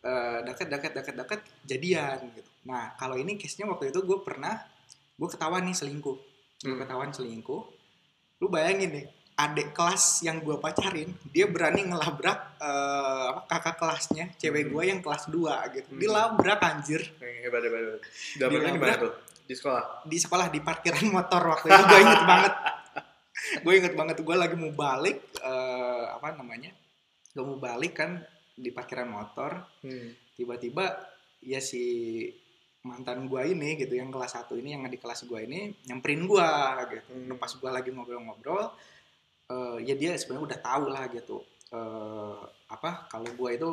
eh 0.06 0.40
deket 0.46 0.68
deket 0.70 0.92
deket 0.94 1.16
deket 1.18 1.42
jadian 1.66 2.30
gitu. 2.30 2.46
Nah 2.70 2.94
kalau 2.94 3.18
ini 3.18 3.36
case 3.36 3.58
nya 3.58 3.66
waktu 3.66 3.90
itu 3.90 4.00
gue 4.00 4.22
pernah 4.22 4.54
gue 5.18 5.28
ketahuan 5.28 5.66
nih 5.66 5.74
selingkuh. 5.74 6.18
Gue 6.62 6.72
Hmm. 6.72 6.80
ketahuan 6.80 7.10
selingkuh. 7.10 7.62
Lu 8.38 8.48
bayangin 8.48 9.02
nih 9.02 9.06
adik 9.36 9.72
kelas 9.72 10.24
yang 10.24 10.40
gue 10.40 10.56
pacarin 10.56 11.12
dia 11.26 11.44
berani 11.46 11.84
ngelabrak 11.86 12.56
apa, 12.56 13.42
kakak 13.46 13.76
kelasnya 13.76 14.26
cewek 14.36 14.66
Hmm. 14.66 14.72
gue 14.72 14.84
yang 14.88 15.00
kelas 15.00 15.28
2 15.28 15.76
gitu 15.76 15.90
Hmm. 15.92 16.00
dilabrak 16.00 16.60
anjir 16.62 17.02
Eh, 17.20 17.44
hebat 17.44 17.62
hebat 17.62 18.00
Dilabrak. 18.40 18.98
tuh 18.98 19.14
di 19.46 19.54
sekolah 19.54 19.84
di 20.04 20.18
sekolah 20.18 20.48
di 20.48 20.60
parkiran 20.60 21.06
motor 21.12 21.42
waktu 21.46 21.68
itu 21.68 21.84
gue 21.84 22.00
inget 22.02 22.24
banget 22.24 22.54
gue 23.64 23.74
inget 23.76 23.94
banget 23.94 24.18
gue 24.20 24.36
lagi 24.36 24.56
mau 24.56 24.72
balik 24.72 25.18
eh, 25.38 26.06
apa 26.10 26.34
namanya 26.34 26.72
gue 27.30 27.44
mau 27.44 27.60
balik 27.60 27.94
kan 27.94 28.24
di 28.56 28.72
parkiran 28.72 29.12
motor 29.12 29.52
hmm. 29.84 30.34
tiba-tiba 30.34 30.96
ya 31.44 31.60
si 31.60 31.84
mantan 32.82 33.26
gue 33.26 33.42
ini 33.46 33.76
gitu 33.76 33.94
yang 33.94 34.08
kelas 34.08 34.34
satu 34.34 34.56
ini 34.56 34.74
yang 34.74 34.86
di 34.86 34.96
kelas 34.96 35.26
gue 35.26 35.40
ini 35.42 35.76
nyamperin 35.84 36.24
gue 36.24 36.50
gitu 36.90 37.04
Hmm. 37.12 37.36
Pas 37.36 37.52
gue 37.52 37.68
lagi 37.68 37.90
ngobrol-ngobrol 37.92 38.72
eh, 39.46 39.78
ya 39.84 39.94
dia 39.94 40.16
sebenarnya 40.16 40.46
udah 40.56 40.60
tahu 40.62 40.86
lah 40.90 41.04
gitu 41.10 41.38
eh, 41.72 42.40
apa 42.70 43.06
kalau 43.08 43.30
gue 43.30 43.50
itu 43.54 43.70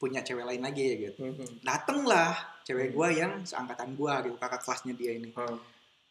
punya 0.00 0.24
cewek 0.24 0.48
lain 0.48 0.62
lagi 0.64 0.96
gitu 0.96 1.20
Hmm. 1.20 1.60
dateng 1.60 2.04
lah 2.04 2.32
cewek 2.64 2.90
Hmm. 2.90 2.96
gue 2.96 3.08
yang 3.16 3.32
seangkatan 3.44 3.92
gue 3.94 4.12
gitu 4.26 4.36
kakak 4.38 4.62
kelasnya 4.62 4.94
dia 4.94 5.12
ini 5.14 5.30
Hmm. 5.32 5.58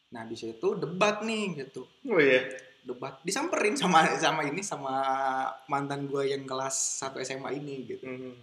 Nah 0.09 0.25
di 0.25 0.33
situ 0.33 0.73
debat 0.73 1.21
nih 1.21 1.53
gitu, 1.53 1.85
oh 2.09 2.17
iya 2.17 2.41
debat 2.81 3.21
disamperin 3.21 3.77
sama 3.77 4.09
sama 4.17 4.41
ini 4.41 4.65
sama 4.65 5.05
mantan 5.69 6.09
gue 6.09 6.33
yang 6.33 6.49
kelas 6.49 7.05
1 7.05 7.21
SMA 7.21 7.53
ini 7.53 7.85
gitu. 7.85 8.09
Hmm. 8.09 8.33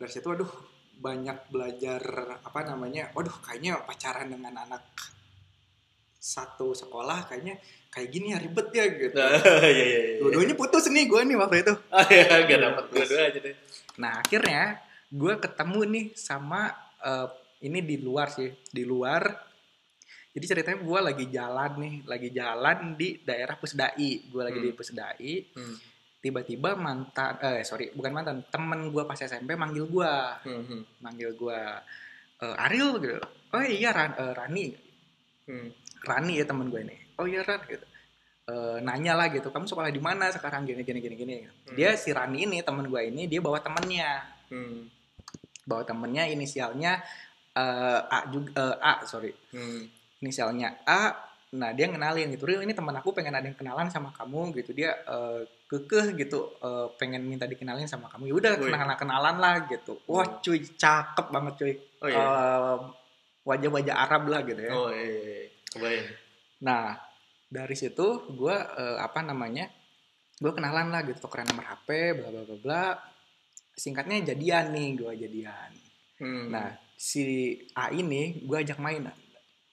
Dari 0.00 0.08
situ 0.08 0.24
aduh 0.32 0.48
banyak 0.96 1.52
belajar 1.52 2.00
apa 2.40 2.64
namanya, 2.64 3.12
waduh 3.12 3.36
kayaknya 3.44 3.84
pacaran 3.84 4.32
dengan 4.32 4.64
anak 4.64 4.80
satu 6.22 6.70
sekolah 6.70 7.26
kayaknya 7.26 7.58
kayak 7.90 8.08
gini 8.08 8.30
ya 8.30 8.38
ribet 8.38 8.70
ya 8.70 8.84
gitu. 8.86 9.18
Nah, 9.18 9.42
iya 9.66 9.84
iya 9.84 10.00
iya 10.06 10.16
Dua-duanya 10.22 10.54
putus 10.54 10.86
nih 10.86 11.04
gue 11.04 11.20
nih 11.20 11.34
waktu 11.34 11.56
itu. 11.60 11.74
ah 11.90 12.06
iya 12.06 12.34
gak 12.40 12.60
dapet 12.62 12.84
dua-dua 12.88 13.20
aja 13.26 13.40
deh 13.40 13.54
Nah 13.98 14.12
akhirnya 14.16 14.62
gue 15.10 15.34
ketemu 15.36 15.80
nih 15.84 16.04
sama 16.14 16.70
eh, 17.00 17.26
ini 17.60 17.78
di 17.80 17.96
luar 17.96 18.26
sih, 18.28 18.50
di 18.64 18.82
luar. 18.82 19.22
Jadi 20.32 20.44
ceritanya 20.48 20.80
gue 20.80 20.98
lagi 21.02 21.26
jalan 21.28 21.70
nih, 21.76 21.94
lagi 22.04 22.28
jalan 22.30 22.78
di 22.96 23.20
daerah 23.20 23.54
Pusdai. 23.54 24.10
Gue 24.24 24.42
lagi 24.42 24.58
Hmm. 24.58 24.66
di 24.66 24.72
Pusdai. 24.72 25.32
Hmm. 25.52 25.76
Tiba-tiba 26.18 26.72
mantan, 26.72 27.34
eh 27.40 27.60
sorry 27.60 27.90
bukan 27.90 28.10
mantan, 28.10 28.46
temen 28.46 28.88
gue 28.88 29.02
pas 29.02 29.14
SMP 29.16 29.52
manggil 29.52 29.84
gue, 29.84 30.14
Hmm. 30.46 30.62
Hmm. 30.64 30.82
manggil 31.00 31.34
gue 31.34 31.60
eh, 32.38 32.64
Ariel 32.64 32.96
gitu. 32.96 33.18
Oh 33.50 33.60
iya 33.60 33.90
Ran, 33.90 34.14
eh, 34.16 34.32
Rani, 34.32 34.66
Hmm. 35.42 35.68
Rani 36.02 36.32
ya 36.34 36.44
temen 36.44 36.66
gue 36.66 36.80
ini. 36.80 36.96
Oh 37.16 37.24
iya 37.24 37.40
Ran 37.40 37.62
gitu. 37.64 37.86
Eh, 38.42 38.78
nanya 38.80 39.14
lah 39.14 39.30
gitu, 39.30 39.48
kamu 39.48 39.64
sekolah 39.64 39.86
di 39.88 39.98
mana 39.98 40.26
sekarang 40.28 40.62
gini 40.62 40.82
gini 40.82 40.98
gini 40.98 41.14
gini. 41.14 41.34
Dia 41.72 41.94
si 41.94 42.10
Rani 42.10 42.42
ini 42.42 42.58
temen 42.60 42.84
gue 42.84 43.02
ini 43.04 43.24
dia 43.24 43.38
bawa 43.38 43.58
temennya 43.58 44.22
Hmm. 44.46 44.84
bawa 45.62 45.80
temennya 45.82 46.26
inisialnya 46.26 47.00
eh, 47.52 48.00
A 48.02 48.18
juga 48.26 48.52
eh, 48.52 48.76
A 48.82 49.00
sorry 49.02 49.32
Hmm. 49.48 49.86
inisialnya 50.18 50.84
A 50.84 51.14
nah 51.52 51.68
dia 51.68 51.84
ngenalin 51.84 52.32
gitu 52.32 52.44
Ril 52.44 52.60
ini 52.60 52.72
teman 52.72 52.92
aku 52.92 53.12
pengen 53.12 53.32
ada 53.32 53.44
yang 53.44 53.52
kenalan 53.52 53.88
sama 53.88 54.08
kamu 54.10 54.52
gitu 54.54 54.72
dia 54.72 54.92
eh, 54.98 55.40
kekeh 55.66 56.16
gitu 56.18 56.52
eh, 56.58 56.88
pengen 56.96 57.22
minta 57.22 57.44
dikenalin 57.44 57.84
sama 57.84 58.08
kamu 58.08 58.28
ya 58.28 58.34
udah 58.34 58.52
kenalan 58.58 58.96
kenalan 58.98 59.36
lah 59.36 59.54
gitu 59.64 59.96
wah 60.04 60.24
Hmm. 60.26 60.40
cuy 60.40 60.60
cakep 60.60 61.26
banget 61.28 61.52
cuy 61.56 61.72
oh 62.00 62.08
iya 62.08 62.20
Eh, 62.20 62.76
wajah-wajah 63.42 63.94
Arab 63.98 64.22
lah 64.28 64.40
gitu 64.42 64.60
ya 64.60 64.72
oh 64.72 64.90
iya 64.90 65.48
kebayang 65.72 66.08
nah 66.60 66.96
dari 67.48 67.74
situ 67.74 68.28
gue 68.32 68.56
apa 68.98 69.20
namanya 69.20 69.68
gue 70.38 70.52
kenalan 70.52 70.88
lah 70.88 71.02
gitu 71.04 71.22
tukeran 71.22 71.48
nomor 71.48 71.64
HP 71.66 71.88
bla 72.18 72.28
bla 72.30 72.42
bla 72.44 72.56
bla 72.58 72.84
singkatnya 73.72 74.32
jadian 74.32 74.70
nih 74.70 74.88
gue 74.96 75.12
jadian 75.16 75.72
Hmm. 76.22 76.54
Nah, 76.54 76.70
si 76.94 77.58
A 77.74 77.90
ini 77.90 78.46
gue 78.46 78.54
ajak 78.54 78.78
main, 78.78 79.10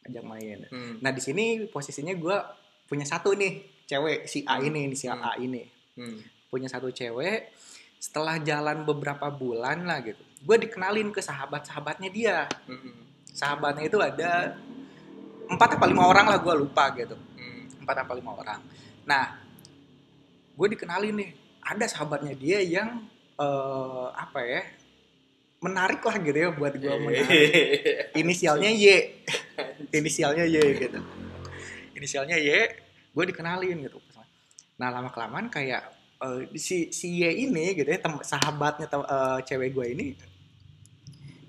ajak 0.02 0.26
main. 0.26 0.66
Hmm. 0.74 0.98
Nah, 0.98 1.14
di 1.14 1.22
sini 1.22 1.70
posisinya 1.70 2.18
gue 2.18 2.38
punya 2.90 3.06
satu 3.06 3.38
nih 3.38 3.86
cewek 3.86 4.26
si 4.26 4.42
A 4.50 4.58
Hmm. 4.58 4.66
ini, 4.66 4.82
si 4.98 5.06
Hmm. 5.06 5.22
A 5.22 5.38
ini 5.38 5.62
Hmm. 5.94 6.18
punya 6.50 6.66
satu 6.66 6.90
cewek. 6.90 7.54
Setelah 8.02 8.42
jalan 8.42 8.82
beberapa 8.82 9.30
bulan 9.30 9.86
lah 9.86 10.02
gitu, 10.02 10.18
gue 10.42 10.58
dikenalin 10.58 11.14
ke 11.14 11.22
sahabat-sahabatnya 11.22 12.10
dia. 12.10 12.50
Hmm. 12.66 12.98
Sahabatnya 13.30 13.86
itu 13.86 14.02
ada 14.02 14.58
empat 15.50 15.70
apa 15.76 15.86
lima 15.86 16.06
orang 16.06 16.26
lah 16.30 16.38
gue 16.38 16.54
lupa 16.56 16.94
gitu, 16.94 17.18
Hmm. 17.36 17.66
empat 17.82 18.06
apa 18.06 18.14
lima 18.14 18.32
orang. 18.34 18.60
Nah, 19.04 19.24
gue 20.54 20.68
dikenalin 20.70 21.16
nih, 21.16 21.30
ada 21.60 21.86
sahabatnya 21.86 22.34
dia 22.34 22.62
yang 22.62 23.06
eh, 23.36 24.08
apa 24.14 24.40
ya 24.44 24.62
menarik 25.60 26.00
lah 26.00 26.16
gitu 26.20 26.38
ya 26.38 26.50
buat 26.52 26.72
gue 26.72 26.88
Iya. 26.88 27.00
menarik 27.00 27.48
inisialnya 28.14 28.68
Y 28.70 28.86
inisialnya 30.00 30.44
Y 30.44 30.56
gitu 30.76 31.00
inisialnya 31.96 32.36
Y 32.36 32.52
gue 33.12 33.24
dikenalin 33.28 33.80
gitu 33.80 34.00
nah 34.76 34.88
lama 34.88 35.08
kelamaan 35.08 35.48
kayak 35.48 35.84
eh, 36.20 36.52
si 36.56 36.92
si 36.92 37.20
Y 37.20 37.48
ini 37.48 37.76
gitu 37.76 37.88
ya 37.88 38.00
tem- 38.00 38.24
sahabatnya 38.24 38.88
tem- 38.88 39.04
eh, 39.04 39.40
cewek 39.44 39.72
gue 39.72 39.86
ini 39.88 40.06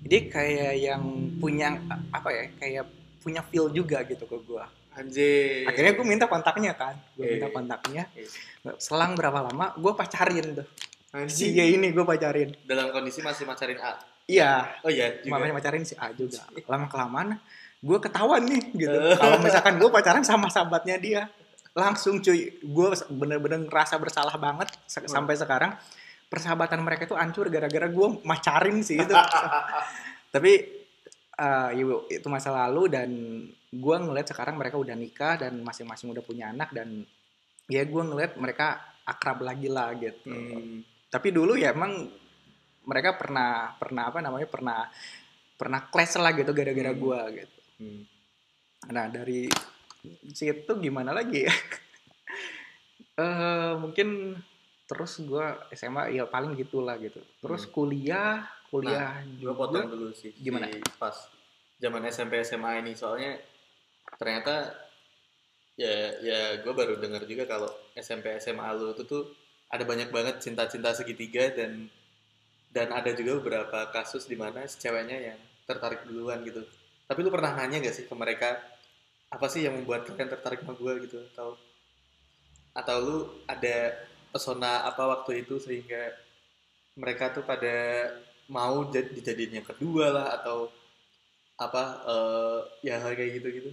dia 0.03 0.21
kayak 0.27 0.73
yang 0.75 1.03
punya 1.35 1.75
apa 2.11 2.29
ya 2.31 2.45
kayak 2.55 2.85
punya 3.21 3.41
feel 3.43 3.69
juga 3.69 4.01
gitu 4.03 4.25
ke 4.25 4.37
gue 4.39 4.63
Anjir. 4.91 5.63
akhirnya 5.63 5.93
gue 5.93 6.03
minta 6.03 6.25
kontaknya 6.25 6.73
kan 6.73 6.97
gue 7.13 7.23
minta 7.29 7.47
Iya. 7.47 7.53
kontaknya 7.53 8.03
Iya. 8.11 8.71
selang 8.75 9.13
berapa 9.13 9.39
lama 9.43 9.71
gue 9.73 9.93
pacarin 9.93 10.47
tuh 10.53 10.67
si 11.27 11.47
Anjir. 11.49 11.63
Y 11.63 11.75
ini 11.75 11.87
gue 11.89 12.01
pacarin 12.01 12.49
Dalam 12.61 12.89
kondisi 12.89 13.19
masih 13.19 13.45
macarin 13.45 13.77
A. 13.77 13.95
iya 14.25 14.67
Oh 14.81 14.89
iya 14.89 15.15
juga. 15.17 15.31
mamanya 15.31 15.55
pacarin 15.55 15.81
si 15.81 15.95
A 15.95 16.11
juga 16.11 16.41
lama 16.65 16.85
kelamaan 16.85 17.39
gue 17.79 17.97
ketahuan 17.99 18.43
nih 18.43 18.61
gitu 18.75 18.97
kalau 19.15 19.37
misalkan 19.39 19.77
gue 19.77 19.89
pacaran 19.89 20.21
sama 20.21 20.47
sahabatnya 20.47 20.97
dia 20.97 21.21
langsung 21.71 22.19
cuy 22.19 22.51
gue 22.53 22.87
bener-bener 23.09 23.63
ngerasa 23.63 23.95
bersalah 23.95 24.35
banget 24.35 24.69
Hmm. 24.91 25.07
sampai 25.07 25.33
sekarang 25.33 25.71
persahabatan 26.27 26.79
mereka 26.79 27.03
itu 27.05 27.13
hancur 27.13 27.47
gara-gara 27.47 27.87
gue 27.87 28.07
macarin 28.21 28.79
sih 28.81 28.95
itu 28.97 29.11
tapi 30.29 30.80
ibu 31.73 32.05
itu 32.07 32.27
masa 32.29 32.53
lalu 32.53 32.91
dan 32.91 33.09
gue 33.71 33.95
ngeliat 33.97 34.29
sekarang 34.29 34.59
mereka 34.59 34.77
udah 34.77 34.93
nikah 34.93 35.41
dan 35.41 35.63
masing-masing 35.63 36.11
udah 36.11 36.21
punya 36.21 36.51
anak 36.51 36.69
dan 36.69 37.01
ya 37.65 37.81
gue 37.81 38.03
ngeliat 38.03 38.37
mereka 38.37 38.77
akrab 39.03 39.41
lagi 39.41 39.65
lah 39.65 39.95
gitu 39.97 40.29
Hmm. 40.29 40.85
tapi 41.09 41.33
dulu 41.33 41.57
ya 41.57 41.73
emang 41.73 42.07
mereka 42.85 43.17
pernah 43.17 43.73
pernah 43.77 44.09
apa 44.09 44.19
namanya 44.21 44.47
pernah 44.49 44.79
pernah 45.57 45.89
clash 45.89 46.17
lah 46.17 46.33
gitu 46.33 46.53
gara-gara 46.53 46.91
Hmm. 46.93 47.01
gua 47.01 47.19
gitu 47.33 47.57
Hmm. 47.81 48.01
nah 48.89 49.05
dari 49.09 49.49
situ 50.33 50.71
gimana 50.77 51.13
lagi 51.13 51.45
ya 51.45 51.53
eh 53.21 53.73
mungkin 53.77 54.37
terus 54.85 55.21
gua 55.23 55.65
SMA 55.71 56.17
ya 56.17 56.27
paling 56.27 56.53
gitulah 56.57 56.97
gitu 56.99 57.21
terus 57.41 57.65
Hmm. 57.65 57.73
kuliah 57.73 58.45
kuliah 58.71 59.19
Gue 59.37 59.51
potong 59.51 59.91
dulu 59.91 60.15
sih. 60.15 60.31
Gimana? 60.39 60.71
si 60.71 60.79
pas 60.95 61.13
zaman 61.81 62.07
SMP 62.07 62.39
SMA 62.47 62.79
ini 62.79 62.95
soalnya 62.95 63.35
ternyata 64.15 64.71
ya 65.75 66.13
ya 66.23 66.39
gue 66.61 66.73
baru 66.73 66.95
dengar 67.01 67.25
juga 67.25 67.43
kalau 67.49 67.69
SMP 67.97 68.37
SMA 68.39 68.69
lu 68.77 68.93
itu 68.95 69.03
tuh 69.03 69.23
ada 69.71 69.83
banyak 69.83 70.13
banget 70.13 70.39
cinta-cinta 70.39 70.95
segitiga 70.95 71.51
dan 71.51 71.89
dan 72.71 72.87
ada 72.95 73.11
juga 73.11 73.43
beberapa 73.43 73.91
kasus 73.91 74.29
di 74.29 74.39
mana 74.39 74.63
si 74.67 74.79
ceweknya 74.79 75.35
yang 75.35 75.39
tertarik 75.67 76.07
duluan 76.07 76.39
gitu. 76.47 76.63
Tapi 77.07 77.19
lu 77.19 77.31
pernah 77.33 77.51
nanya 77.51 77.83
gak 77.83 77.95
sih 77.95 78.07
ke 78.07 78.15
mereka 78.15 78.55
apa 79.31 79.47
sih 79.47 79.63
yang 79.67 79.79
membuat 79.79 80.07
kalian 80.07 80.31
tertarik 80.31 80.63
sama 80.63 80.75
gue 80.75 80.93
gitu 81.07 81.19
atau 81.35 81.55
atau 82.71 82.97
lu 83.03 83.17
ada 83.47 83.95
pesona 84.31 84.87
apa 84.87 85.03
waktu 85.07 85.43
itu 85.43 85.59
sehingga 85.59 86.15
mereka 86.95 87.31
tuh 87.35 87.43
pada 87.43 88.07
mau 88.51 88.91
jad- 88.91 89.15
dijadiin 89.15 89.63
yang 89.63 89.67
kedua 89.67 90.11
lah 90.11 90.27
atau 90.37 90.67
apa 91.55 91.83
eh 92.09 92.59
ya 92.89 92.99
hal 92.99 93.13
kayak 93.15 93.31
gitu 93.39 93.47
gitu 93.49 93.71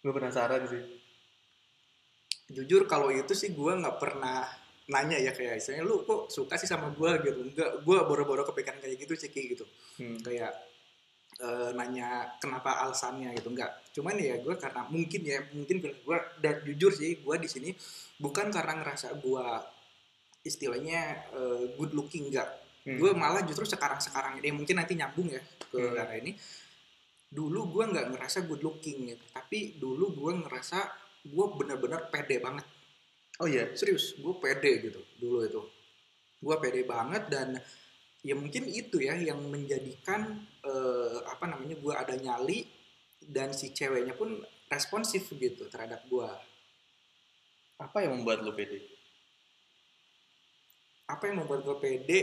gue 0.00 0.12
penasaran 0.16 0.64
sih. 0.64 0.80
Jujur 2.50 2.88
kalau 2.88 3.12
itu 3.12 3.30
sih 3.36 3.52
gua 3.54 3.76
nggak 3.78 3.98
pernah 4.00 4.42
nanya 4.90 5.20
ya 5.22 5.30
kayak 5.30 5.62
istilahnya 5.62 5.86
lu 5.86 6.02
kok 6.02 6.32
suka 6.32 6.56
sih 6.58 6.66
sama 6.66 6.90
gua? 6.96 7.20
Gitu. 7.20 7.36
Enggak 7.52 7.84
gua 7.86 8.08
boro-boro 8.08 8.42
kepikiran 8.48 8.80
kayak 8.80 8.96
gitu 8.96 9.12
kayak 9.28 9.46
gitu. 9.54 9.64
Hmm. 10.00 10.18
kayak 10.24 10.50
eh, 11.40 11.70
nanya 11.76 12.32
kenapa 12.40 12.80
alasannya 12.88 13.36
gitu. 13.38 13.52
Enggak 13.52 13.70
cuman 13.90 14.14
ya 14.22 14.38
gue 14.38 14.54
karena 14.54 14.86
mungkin 14.86 15.20
ya 15.26 15.38
mungkin 15.50 15.76
gue 15.82 16.18
dan 16.38 16.62
jujur 16.62 16.94
sih 16.94 17.18
gue 17.18 17.36
di 17.42 17.48
sini 17.50 17.70
bukan 18.22 18.46
karena 18.54 18.78
ngerasa 18.78 19.18
gue 19.18 19.46
istilahnya 20.46 21.26
eh, 21.34 21.62
good 21.74 21.90
looking 21.90 22.30
enggak 22.30 22.46
Hmm. 22.80 22.96
gue 22.96 23.10
malah 23.12 23.44
justru 23.44 23.68
sekarang 23.68 24.00
sekarang 24.00 24.40
ini 24.40 24.50
mungkin 24.50 24.72
nanti 24.74 24.96
nyambung 24.96 25.28
ya 25.28 25.42
ke 25.62 25.76
Hmm. 25.76 25.92
arah 25.94 26.16
ini 26.16 26.32
dulu 27.28 27.68
gue 27.70 27.84
nggak 27.86 28.06
ngerasa 28.10 28.42
good 28.42 28.60
looking 28.60 29.06
gitu 29.06 29.24
tapi 29.30 29.76
dulu 29.76 30.10
gue 30.10 30.32
ngerasa 30.40 30.78
gue 31.22 31.46
bener-bener 31.54 32.08
pede 32.08 32.38
banget 32.38 32.64
Oh 33.36 33.44
iya. 33.44 33.68
serius 33.72 34.16
gue 34.16 34.34
pede 34.36 34.80
gitu 34.82 35.00
dulu 35.16 35.38
itu 35.42 35.62
gue 36.40 36.56
pede 36.56 36.82
banget 36.82 37.28
dan 37.28 37.60
ya 38.20 38.32
mungkin 38.32 38.64
itu 38.64 38.96
ya 38.98 39.12
yang 39.14 39.40
menjadikan 39.44 40.26
eh, 40.60 41.18
apa 41.24 41.44
namanya 41.46 41.76
gue 41.76 41.94
ada 41.94 42.16
nyali 42.16 42.64
dan 43.22 43.52
si 43.52 43.70
ceweknya 43.70 44.12
pun 44.12 44.40
responsif 44.66 45.28
gitu 45.30 45.68
terhadap 45.68 46.00
gue 46.06 46.28
Apa 47.76 47.96
yang 48.00 48.16
membuat 48.16 48.40
lu 48.40 48.52
pede? 48.52 48.80
apa 51.06 51.22
yang 51.26 51.36
membuat 51.38 51.60
gue 51.60 51.76
pede 51.76 52.18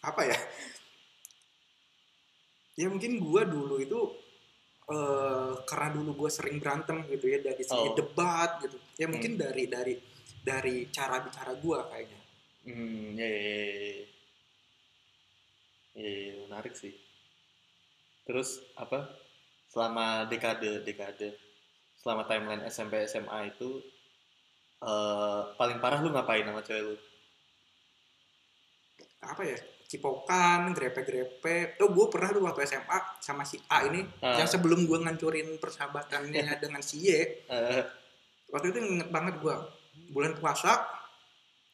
apa 0.00 0.22
ya 0.24 0.38
ya 2.78 2.86
mungkin 2.86 3.18
gue 3.18 3.42
dulu 3.44 3.74
itu 3.82 4.00
eh, 4.88 5.52
karena 5.66 5.88
dulu 5.92 6.10
gue 6.24 6.30
sering 6.30 6.62
berantem 6.62 7.02
gitu 7.10 7.26
ya 7.26 7.38
dari 7.42 7.62
segi 7.62 7.88
Oh. 7.90 7.96
debat 7.98 8.62
gitu 8.62 8.78
ya 8.96 9.06
mungkin 9.10 9.34
dari 9.34 9.66
dari 9.66 9.94
dari 10.40 10.86
cara 10.88 11.18
bicara 11.20 11.52
gue 11.54 11.78
kayaknya 11.90 12.20
Hmm, 12.68 13.16
ya, 13.16 13.24
ya, 13.24 13.40
ya, 13.40 13.64
ya. 13.64 14.04
Ya, 15.96 16.10
ya, 16.28 16.34
menarik 16.44 16.76
sih. 16.76 16.92
Terus 18.28 18.60
apa? 18.76 19.08
Selama 19.72 20.28
dekade 20.28 20.84
dekade, 20.84 21.32
selama 21.96 22.28
timeline 22.28 22.60
SMP 22.68 23.08
SMA 23.08 23.48
itu 23.48 23.80
eh 24.78 25.40
paling 25.56 25.80
parah 25.80 26.04
lu 26.04 26.12
ngapain 26.12 26.44
sama 26.44 26.60
cewek 26.60 26.82
lu? 26.84 26.96
apa 29.18 29.42
ya 29.42 29.58
cipokan 29.88 30.76
grepe-grepe 30.76 31.80
oh 31.80 31.88
gue 31.88 32.06
pernah 32.12 32.28
tuh 32.28 32.44
waktu 32.44 32.68
SMA 32.68 32.98
sama 33.24 33.42
si 33.48 33.56
A 33.72 33.88
ini 33.88 34.04
Ah. 34.20 34.36
yang 34.36 34.44
sebelum 34.44 34.84
gue 34.84 34.98
ngancurin 35.00 35.56
persahabatannya 35.56 36.44
dengan 36.62 36.84
si 36.84 37.08
Y 37.08 37.16
Eh, 37.48 37.84
waktu 38.52 38.68
itu 38.68 38.78
inget 38.84 39.08
banget 39.08 39.40
gue 39.40 39.56
bulan 40.12 40.36
puasa 40.36 40.84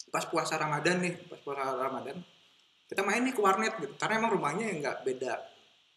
pas 0.08 0.24
puasa 0.30 0.54
Ramadan 0.54 1.02
nih 1.02 1.26
pas 1.26 1.42
puasa 1.42 1.74
Ramadan 1.74 2.22
kita 2.86 3.02
main 3.02 3.26
nih 3.26 3.34
ke 3.34 3.42
warnet 3.42 3.74
gitu 3.82 3.94
karena 3.98 4.22
emang 4.22 4.30
rumahnya 4.38 4.70
nggak 4.78 4.96
beda 5.02 5.34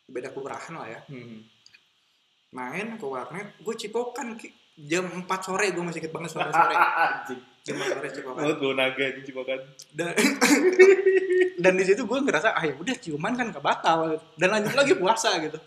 beda 0.09 0.33
kelurahan 0.33 0.74
lah 0.74 0.88
ya 0.89 1.01
hmm. 1.05 1.38
main 2.57 2.97
ke 2.97 3.05
warnet 3.05 3.53
gue 3.62 3.75
cipokan 3.77 4.33
Ki. 4.33 4.50
Jam 4.77 5.05
4 5.10 5.25
sore 5.41 5.74
gue 5.74 5.84
masih 5.84 6.00
inget 6.05 6.13
banget 6.13 6.29
sore. 6.31 6.50
Sore 6.53 6.75
jam 7.65 7.75
4 7.81 7.98
sore 7.98 8.07
cipokan. 8.13 8.41
Mulut 8.46 8.57
gue 8.62 8.72
naga 8.77 9.03
anjing 9.10 9.25
cipokan. 9.25 9.60
dan 9.98 10.13
dan 11.63 11.74
di 11.74 11.84
situ 11.84 12.05
gue 12.05 12.19
ngerasa 12.22 12.53
ah 12.53 12.63
ya 12.63 12.77
udah 12.77 12.96
ciuman 13.01 13.34
kan 13.34 13.50
gak 13.50 13.65
batal. 13.65 14.22
Dan 14.38 14.53
lanjut 14.53 14.74
lagi 14.77 14.93
puasa 14.93 15.34
gitu. 15.41 15.57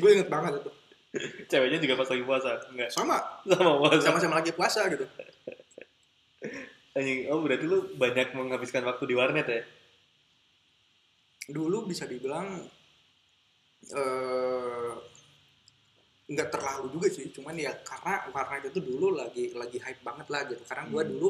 Gue 0.00 0.10
inget 0.16 0.30
banget 0.32 0.62
itu. 0.62 0.70
Ceweknya 1.50 1.76
juga 1.76 2.00
pas 2.00 2.08
lagi 2.08 2.24
puasa, 2.24 2.50
enggak 2.72 2.88
sama. 2.88 3.20
Sama 3.44 3.72
puasa. 3.76 4.00
sama-sama 4.00 4.34
lagi 4.40 4.54
puasa 4.56 4.88
gitu. 4.88 5.04
Anjing, 6.96 7.28
oh 7.28 7.42
berarti 7.44 7.66
lu 7.68 7.92
banyak 7.98 8.32
menghabiskan 8.32 8.86
waktu 8.86 9.04
di 9.10 9.14
warnet 9.18 9.46
ya? 9.50 9.60
dulu 11.48 11.84
bisa 11.84 12.08
dibilang 12.08 12.64
eh 13.92 14.92
nggak 16.24 16.48
terlalu 16.48 16.88
juga 16.90 17.06
sih 17.08 17.28
cuman 17.30 17.52
ya 17.54 17.72
karena 17.78 18.28
warnet 18.30 18.64
itu 18.66 18.80
dulu 18.80 19.12
lagi 19.12 19.52
lagi 19.52 19.76
hype 19.76 20.00
banget 20.00 20.26
lah 20.26 20.40
gitu 20.44 20.62
karena 20.62 20.84
gue 20.86 21.02
Hmm. 21.02 21.10
dulu 21.10 21.28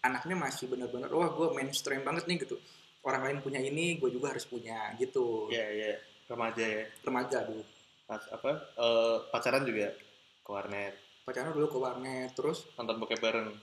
anaknya 0.00 0.34
masih 0.36 0.66
bener-bener 0.66 1.06
wah 1.08 1.30
gue 1.30 1.46
mainstream 1.52 2.02
banget 2.02 2.26
nih 2.26 2.42
gitu 2.42 2.58
orang 3.02 3.22
lain 3.22 3.38
punya 3.38 3.58
ini 3.58 3.96
gue 3.96 4.10
juga 4.10 4.30
harus 4.30 4.42
punya 4.44 4.94
gitu 4.96 5.46
Iya, 5.48 5.66
iya. 5.70 5.94
Remaja 6.24 6.64
ya. 6.64 6.84
remaja 7.02 7.38
dulu 7.44 7.62
Pas 8.02 8.22
apa? 8.26 8.50
eh, 8.74 9.16
pacaran 9.28 9.62
juga 9.62 9.94
ke 10.38 10.50
warnet, 10.50 10.94
pacaran 11.22 11.50
dulu 11.50 11.66
ke 11.68 11.78
warnet 11.78 12.30
terus 12.32 12.66
nonton 12.74 12.98
bokep 12.98 13.20
bareng. 13.20 13.54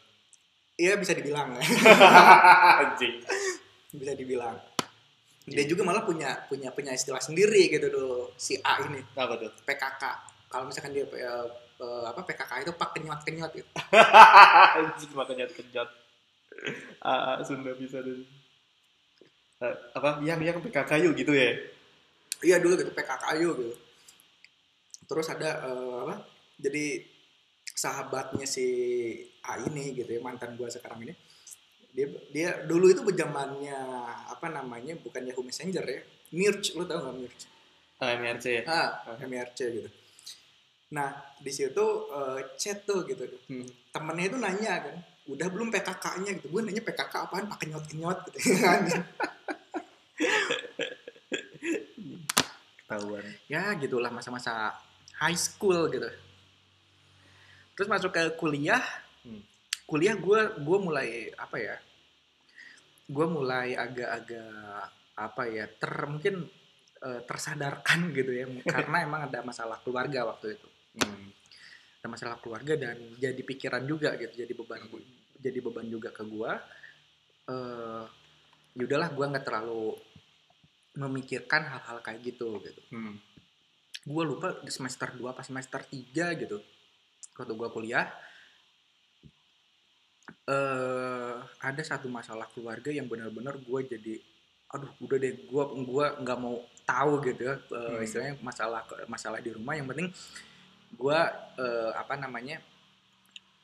iya 0.76 0.96
bisa 0.96 1.12
dibilang 1.12 1.60
Anjing. 2.82 3.20
bisa 3.92 4.14
dibilang 4.14 4.56
dia 5.44 5.66
juga 5.66 5.82
malah 5.82 6.04
punya 6.04 6.46
punya 6.46 6.70
punya 6.70 6.94
istilah 6.94 7.20
sendiri 7.20 7.68
gitu 7.68 7.90
dulu 7.90 8.32
si 8.38 8.56
A 8.60 8.80
ini 8.82 9.02
Apa 9.12 9.34
tuh? 9.36 9.52
PKK 9.60 10.04
kalau 10.50 10.66
misalkan 10.66 10.92
dia 10.92 11.06
eh, 11.06 11.48
eh, 11.80 12.04
apa 12.06 12.26
PKK 12.26 12.52
itu 12.64 12.72
pak 12.74 12.90
kenyot 12.92 13.22
kenyot 13.22 13.52
gitu 13.54 13.70
Anjing 14.78 15.12
makanya 15.14 15.46
kenyot. 15.48 15.90
Ah, 17.00 17.38
ah, 17.38 17.46
Sunda 17.46 17.72
bisa 17.74 18.02
deh. 18.02 18.20
Eh, 19.60 19.76
apa? 19.94 20.20
Yang 20.20 20.40
yang 20.44 20.58
PKK 20.60 20.92
yuk 21.04 21.14
gitu 21.16 21.32
ya. 21.32 21.54
iya 22.40 22.56
dulu 22.56 22.74
gitu 22.76 22.90
PKK 22.90 23.36
ayo 23.36 23.52
gitu 23.54 23.76
terus 25.04 25.28
ada 25.28 25.60
eh, 25.62 25.98
apa 26.08 26.16
jadi 26.56 27.04
sahabatnya 27.70 28.46
si 28.46 28.66
A 29.42 29.60
ini 29.60 29.92
gitu 29.92 30.08
ya 30.08 30.20
mantan 30.20 30.56
gua 30.56 30.72
sekarang 30.72 31.04
ini 31.04 31.14
dia 31.90 32.08
dia 32.32 32.50
dulu 32.64 32.88
itu 32.88 33.04
berzamannya 33.04 33.76
apa 34.30 34.48
namanya 34.48 34.96
bukan 34.96 35.28
Yahoo 35.28 35.44
Messenger 35.44 35.84
ya 35.84 36.00
Mirch 36.32 36.78
lu 36.78 36.86
tau 36.86 37.02
gak 37.02 37.18
Mirch 37.18 37.44
Ah, 38.00 38.16
MRC 38.16 38.46
ya. 38.48 38.64
ah 38.64 38.90
MRC 39.20 39.60
gitu 39.76 39.90
nah 40.90 41.14
di 41.38 41.52
situ 41.54 41.86
eh, 42.10 42.40
chat 42.58 42.82
tuh 42.84 43.06
gitu. 43.06 43.24
Hmm. 43.50 43.66
temennya 43.94 44.26
itu 44.34 44.38
nanya 44.42 44.74
kan 44.86 44.96
udah 45.30 45.48
belum 45.54 45.70
PKK-nya 45.70 46.32
gitu. 46.42 46.50
Gue 46.50 46.62
nanya 46.66 46.82
PKK 46.82 47.14
apaan? 47.30 47.46
Pakai 47.46 47.70
kenyot 47.70 48.18
gitu. 48.34 48.38
Kan? 48.66 48.82
Ketahuan. 52.90 53.22
ya 53.46 53.78
gitulah 53.78 54.10
masa-masa 54.10 54.74
high 55.22 55.38
school 55.38 55.86
gitu. 55.94 56.10
Terus 57.78 57.88
masuk 57.88 58.12
ke 58.14 58.24
kuliah 58.36 58.82
Hmm. 59.20 59.44
kuliah 59.84 60.16
gue 60.16 60.42
gue 60.64 60.78
mulai 60.80 61.28
apa 61.36 61.60
ya 61.60 61.76
gue 63.12 63.28
mulai 63.28 63.76
agak-agak 63.76 64.88
apa 65.20 65.44
ya 65.52 65.68
ter 65.68 65.94
mungkin 66.08 66.48
eh, 67.04 67.22
tersadarkan 67.28 68.08
gitu 68.18 68.32
ya. 68.32 68.48
Karena 68.64 69.04
emang 69.04 69.28
ada 69.28 69.44
masalah 69.44 69.76
keluarga 69.84 70.24
waktu 70.26 70.56
itu 70.56 70.68
Hmm. 70.98 71.30
ada 72.00 72.08
masalah 72.08 72.38
keluarga 72.40 72.74
dan 72.74 72.96
jadi 73.20 73.38
pikiran 73.38 73.84
juga 73.84 74.16
gitu 74.16 74.34
jadi 74.34 74.54
beban 74.56 74.82
jadi 75.38 75.60
beban 75.60 75.86
juga 75.86 76.10
ke 76.10 76.24
gue 76.24 76.52
eh 77.50 78.04
ya 78.74 78.84
udahlah 78.86 79.10
gue 79.12 79.26
nggak 79.26 79.46
terlalu 79.46 79.94
memikirkan 80.96 81.68
hal-hal 81.68 81.98
kayak 82.00 82.22
gitu 82.24 82.58
gitu 82.62 82.82
Hmm. 82.90 83.20
gue 84.00 84.24
lupa 84.26 84.58
di 84.64 84.72
semester 84.72 85.12
2 85.14 85.30
pas 85.30 85.46
semester 85.46 85.84
3 85.84 86.42
gitu 86.42 86.58
waktu 87.36 87.54
gue 87.54 87.70
kuliah 87.70 88.08
eh 90.46 91.36
ada 91.60 91.82
satu 91.84 92.10
masalah 92.10 92.50
keluarga 92.50 92.90
yang 92.90 93.06
benar-benar 93.06 93.58
gue 93.58 93.80
jadi 93.86 94.14
aduh 94.70 94.90
udah 95.02 95.18
deh 95.18 95.34
gue 95.50 95.64
gua 95.84 96.14
nggak 96.22 96.38
mau 96.38 96.62
tahu 96.86 97.26
gitu 97.26 97.42
eh, 97.50 97.58
Hmm. 97.70 98.06
istilahnya 98.06 98.36
masalah 98.40 98.82
masalah 99.06 99.42
di 99.42 99.50
rumah 99.50 99.74
yang 99.74 99.90
penting 99.90 100.14
gue 100.92 101.20
eh, 101.56 101.92
apa 101.94 102.14
namanya 102.16 102.58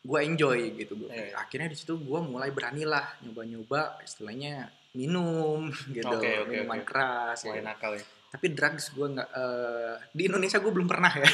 gue 0.02 0.20
enjoy 0.22 0.60
gitu 0.76 0.94
gua. 0.96 1.10
Iya. 1.10 1.34
akhirnya 1.36 1.66
di 1.66 1.76
situ 1.76 1.98
gue 1.98 2.20
mulai 2.22 2.50
beranilah 2.50 3.18
nyoba-nyoba 3.22 3.98
istilahnya 4.02 4.70
minum 4.94 5.68
gitu 5.92 6.06
Oke, 6.08 6.30
oke, 6.40 6.52
minuman 6.52 6.80
oke. 6.80 6.88
keras 6.88 7.42
Mulai 7.44 7.58
ya. 7.58 7.64
nakal 7.66 7.92
ya. 7.94 8.04
tapi 8.30 8.46
drugs 8.50 8.86
gue 8.92 9.08
nggak 9.10 9.30
eh, 9.32 9.96
di 10.12 10.24
Indonesia 10.26 10.58
gue 10.58 10.72
belum 10.72 10.88
pernah 10.88 11.12
ya 11.12 11.32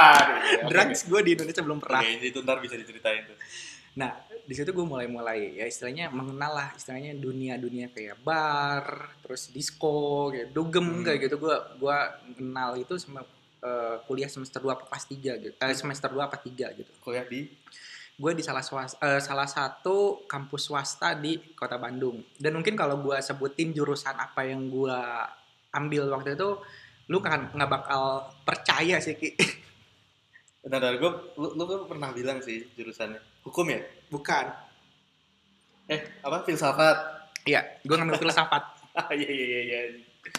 drugs 0.70 1.00
gue 1.04 1.20
di 1.22 1.30
Indonesia 1.34 1.62
belum 1.62 1.78
pernah 1.78 2.00
Oke, 2.00 2.22
itu 2.22 2.38
ntar 2.40 2.58
bisa 2.58 2.74
diceritain 2.74 3.24
tuh. 3.24 3.36
nah 3.92 4.14
di 4.40 4.54
situ 4.54 4.68
gue 4.68 4.82
mulai-mulai 4.84 5.54
ya 5.54 5.64
istilahnya 5.64 6.10
mengenal 6.10 6.52
lah 6.52 6.68
istilahnya 6.72 7.14
dunia-dunia 7.16 7.88
kayak 7.88 8.18
bar 8.20 8.86
terus 9.20 9.48
disco 9.48 10.30
kayak 10.30 10.50
dugem 10.50 10.86
Hmm. 10.92 11.02
kayak 11.02 11.20
gitu 11.24 11.36
gue 11.38 11.56
gua 11.76 11.98
kenal 12.32 12.74
itu 12.74 12.94
sama 12.96 13.22
eh, 13.60 13.96
kuliah 14.08 14.28
semester 14.28 14.60
2 14.60 14.72
apa 14.72 14.84
pas 14.88 15.02
3 15.04 15.36
gitu. 15.40 15.54
Eh, 15.54 15.76
semester 15.76 16.08
2 16.08 16.20
apa 16.26 16.36
3 16.40 16.72
gitu. 16.74 16.90
Kuliah 17.04 17.24
di? 17.24 17.48
Gue 18.20 18.36
di 18.36 18.44
salah 18.44 18.60
swas- 18.60 19.00
eh, 19.00 19.20
salah 19.20 19.48
satu 19.48 20.24
kampus 20.28 20.68
swasta 20.68 21.16
di 21.16 21.40
kota 21.56 21.80
Bandung. 21.80 22.20
Dan 22.36 22.60
mungkin 22.60 22.76
kalau 22.76 23.00
gue 23.00 23.16
sebutin 23.20 23.72
jurusan 23.72 24.16
apa 24.16 24.44
yang 24.44 24.68
gue 24.68 24.98
ambil 25.72 26.10
waktu 26.12 26.34
itu 26.34 26.58
lu 27.10 27.18
kan 27.18 27.50
nggak 27.54 27.70
bakal 27.70 28.28
percaya 28.44 29.00
sih 29.02 29.16
ki. 29.18 29.34
Bentar, 30.60 30.92
gue, 31.00 31.10
lu, 31.40 31.56
lu 31.56 31.64
kan 31.64 31.80
pernah 31.88 32.10
bilang 32.12 32.44
sih 32.44 32.68
jurusannya. 32.76 33.18
Hukum 33.42 33.64
ya? 33.72 33.80
bukan. 34.12 34.52
Eh, 35.88 36.00
apa? 36.20 36.44
Filsafat? 36.44 37.20
iya 37.48 37.80
gue 37.80 37.96
ngambil 37.96 38.20
filsafat. 38.20 38.64
Iya 39.14 39.30
iya 39.30 39.46
iya 39.46 39.60
iya. 39.62 39.80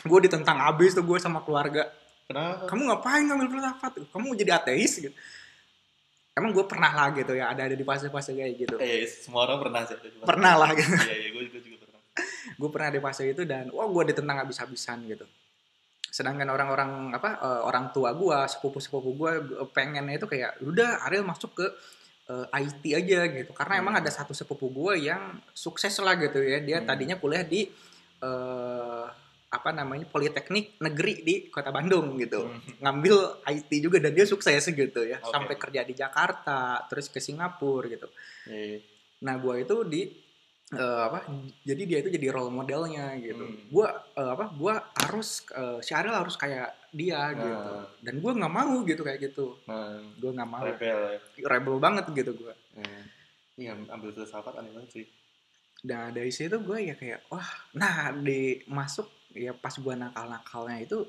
gue 0.04 0.20
ditentang 0.28 0.60
abis 0.60 0.92
tuh 0.92 1.08
gue 1.08 1.16
sama 1.24 1.40
keluarga 1.40 1.88
Kenapa? 2.32 2.64
kamu 2.66 2.82
ngapain 2.86 3.24
ngambil 3.24 3.48
filsafat 3.50 3.92
kamu 4.08 4.24
mau 4.24 4.36
jadi 4.36 4.52
ateis 4.56 4.94
gitu 4.98 5.12
emang 6.32 6.52
gue 6.52 6.64
pernah 6.64 6.90
lah 6.90 7.08
gitu 7.12 7.32
ya 7.32 7.46
ada 7.48 7.62
ada 7.64 7.74
di 7.74 7.84
fase-fase 7.84 8.32
kayak 8.32 8.54
gitu 8.58 8.76
Eh, 8.78 9.04
semua 9.04 9.46
orang 9.46 9.60
pernah 9.60 9.82
sih. 9.84 9.98
pernah 10.22 10.54
lah 10.56 10.72
gitu 10.72 10.88
Iya, 10.90 11.16
iya, 11.18 11.30
gue 11.30 11.44
juga, 11.46 11.60
juga 11.60 11.78
pernah. 11.82 12.00
gue 12.60 12.70
pernah 12.70 12.90
di 12.90 13.00
fase 13.00 13.24
itu 13.26 13.44
dan 13.44 13.68
wah 13.70 13.86
gue 13.86 14.04
ditentang 14.08 14.38
habis-habisan 14.40 15.04
gitu 15.06 15.28
sedangkan 16.08 16.48
orang-orang 16.50 16.92
apa 17.12 17.30
eh, 17.38 17.62
orang 17.62 17.92
tua 17.92 18.12
gue 18.14 18.38
sepupu-sepupu 18.50 19.10
gue 19.14 19.32
pengennya 19.68 20.16
itu 20.18 20.26
kayak 20.26 20.60
udah 20.62 21.04
Ariel 21.04 21.24
masuk 21.24 21.52
ke 21.54 21.66
eh, 22.28 22.48
IT 22.58 22.84
aja 22.94 23.20
gitu 23.30 23.52
karena 23.52 23.74
emang 23.78 23.94
Hmm. 23.94 24.02
ada 24.02 24.12
satu 24.14 24.32
sepupu 24.32 24.68
gue 24.70 25.04
yang 25.06 25.36
sukses 25.54 25.92
lah 25.98 26.16
gitu 26.16 26.40
ya 26.40 26.60
dia 26.60 26.80
Hmm. 26.80 26.88
tadinya 26.90 27.16
kuliah 27.16 27.44
di 27.44 27.68
eh, 28.22 29.06
apa 29.52 29.70
namanya 29.70 30.08
Politeknik 30.08 30.80
Negeri 30.80 31.14
di 31.22 31.36
Kota 31.46 31.70
Bandung 31.70 32.16
gitu 32.16 32.40
Hmm. 32.42 32.64
ngambil 32.80 33.16
IT 33.46 33.70
juga 33.78 34.00
dan 34.00 34.12
dia 34.12 34.24
sukses 34.24 34.64
gitu 34.64 35.02
ya 35.04 35.20
Oke. 35.20 35.28
sampai 35.28 35.56
kerja 35.56 35.84
di 35.84 35.92
Jakarta 35.92 36.88
terus 36.88 37.06
ke 37.06 37.20
Singapura 37.20 37.86
gitu 37.86 38.08
Iya. 38.48 38.80
Nah, 39.22 39.38
gua 39.38 39.54
itu 39.56 39.76
di 39.84 40.08
eh, 40.72 41.02
apa? 41.04 41.28
Jadi 41.62 41.82
dia 41.84 42.00
itu 42.00 42.10
jadi 42.10 42.32
role 42.32 42.50
modelnya 42.50 43.14
gitu. 43.20 43.44
Hmm. 43.44 43.68
Gua 43.68 43.92
eh, 44.10 44.30
apa? 44.32 44.50
Gua 44.50 44.74
harus 44.98 45.44
eh, 45.52 45.78
si 45.80 45.92
Ariel 45.92 46.16
harus 46.16 46.34
kayak 46.34 46.72
dia 46.90 47.30
gitu. 47.32 47.52
Nah. 47.76 47.86
Dan 48.00 48.18
gua 48.18 48.32
nggak 48.34 48.54
mau 48.56 48.82
gitu 48.82 49.04
kayak 49.04 49.20
gitu. 49.22 49.60
Nah, 49.68 50.00
Gua 50.18 50.32
nggak 50.32 50.50
mau. 50.50 50.64
rebel 50.64 51.00
ya. 51.12 51.20
Rebel 51.46 51.76
banget 51.78 52.06
gitu 52.10 52.32
gua. 52.34 52.56
Iya. 52.74 53.00
Iya, 53.60 53.72
ambil 53.86 54.10
filsafat 54.10 54.58
aneh 54.58 54.72
banget 54.72 54.90
sih. 54.96 55.06
Dan 55.78 56.14
dari 56.14 56.30
situ 56.30 56.56
gue 56.58 56.78
ya 56.80 56.96
kayak 56.96 57.26
wah, 57.28 57.46
nah 57.74 58.10
di 58.12 58.62
masuk 58.66 59.10
ya 59.36 59.52
pas 59.56 59.74
gua 59.80 59.96
nakal-nakalnya 59.98 60.78
itu 60.84 61.00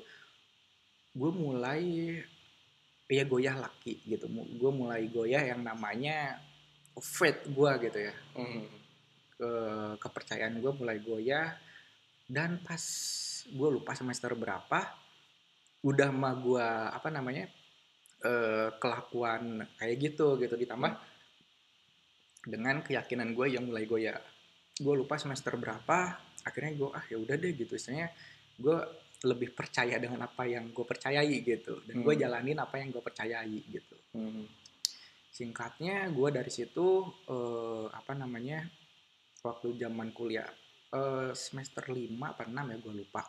gue 1.13 1.31
mulai 1.31 1.83
ya 3.05 3.23
goyah 3.27 3.55
laki 3.61 4.01
gitu. 4.09 4.25
Gue 4.31 4.71
mulai 4.73 5.05
goyah 5.11 5.45
yang 5.45 5.61
namanya 5.61 6.41
faith 6.97 7.45
gua 7.53 7.77
gitu 7.77 7.99
ya. 8.09 8.15
Hmm. 8.33 8.65
ke 9.33 9.49
kepercayaan 9.99 10.61
gue 10.61 10.71
mulai 10.77 11.01
goyah 11.01 11.57
dan 12.29 12.61
pas 12.63 12.79
gue 13.49 13.69
lupa 13.75 13.91
semester 13.97 14.31
berapa 14.37 14.93
udah 15.83 16.09
mah 16.15 16.33
gue 16.39 16.67
apa 16.95 17.09
namanya 17.11 17.51
eh, 18.23 18.69
kelakuan 18.79 19.67
kayak 19.75 19.97
gitu 19.99 20.39
gitu 20.39 20.55
ditambah 20.55 20.95
dengan 22.47 22.79
keyakinan 22.83 23.35
gue 23.35 23.57
yang 23.57 23.67
mulai 23.67 23.83
goyah 23.83 24.15
gue 24.79 24.93
lupa 24.95 25.19
semester 25.19 25.53
berapa 25.59 26.17
akhirnya 26.43 26.71
gue 26.73 26.89
ah 26.89 27.03
ya 27.03 27.17
udah 27.17 27.35
deh 27.35 27.51
gitu 27.53 27.73
istilahnya 27.73 28.11
gue 28.55 28.77
lebih 29.23 29.51
percaya 29.51 29.95
dengan 29.97 30.19
apa 30.21 30.43
yang 30.45 30.69
gue 30.69 30.83
percayai 30.83 31.35
gitu 31.41 31.79
dan 31.83 31.95
gue 31.97 32.13
Hmm. 32.13 32.21
jalanin 32.21 32.59
apa 32.59 32.75
yang 32.77 32.89
gue 32.89 32.99
percayai 32.99 33.59
gitu 33.65 33.95
Hmm. 34.11 34.45
singkatnya 35.29 36.07
gue 36.07 36.29
dari 36.29 36.49
situ 36.49 37.01
eh, 37.25 37.87
apa 37.89 38.13
namanya 38.13 38.61
waktu 39.41 39.75
zaman 39.77 40.11
kuliah 40.11 40.45
eh, 40.89 41.31
semester 41.33 41.83
5 41.85 41.97
apa 42.23 42.43
6 42.43 42.53
ya 42.69 42.77
gue 42.79 42.95
lupa 42.95 43.23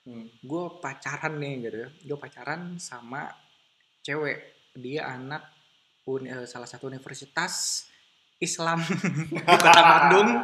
Hmm. 0.00 0.24
gue 0.40 0.64
pacaran 0.80 1.36
nih 1.36 1.54
gitu 1.60 1.76
ya 1.78 1.88
gue 1.92 2.16
pacaran 2.16 2.80
sama 2.80 3.28
cewek 4.00 4.38
dia 4.72 5.04
anak 5.10 5.44
uni- 6.06 6.32
eh, 6.32 6.46
salah 6.46 6.64
satu 6.64 6.88
universitas 6.88 7.84
Islam 8.38 8.80
di 9.28 9.40
kota 9.40 9.70
Bandung 9.76 10.30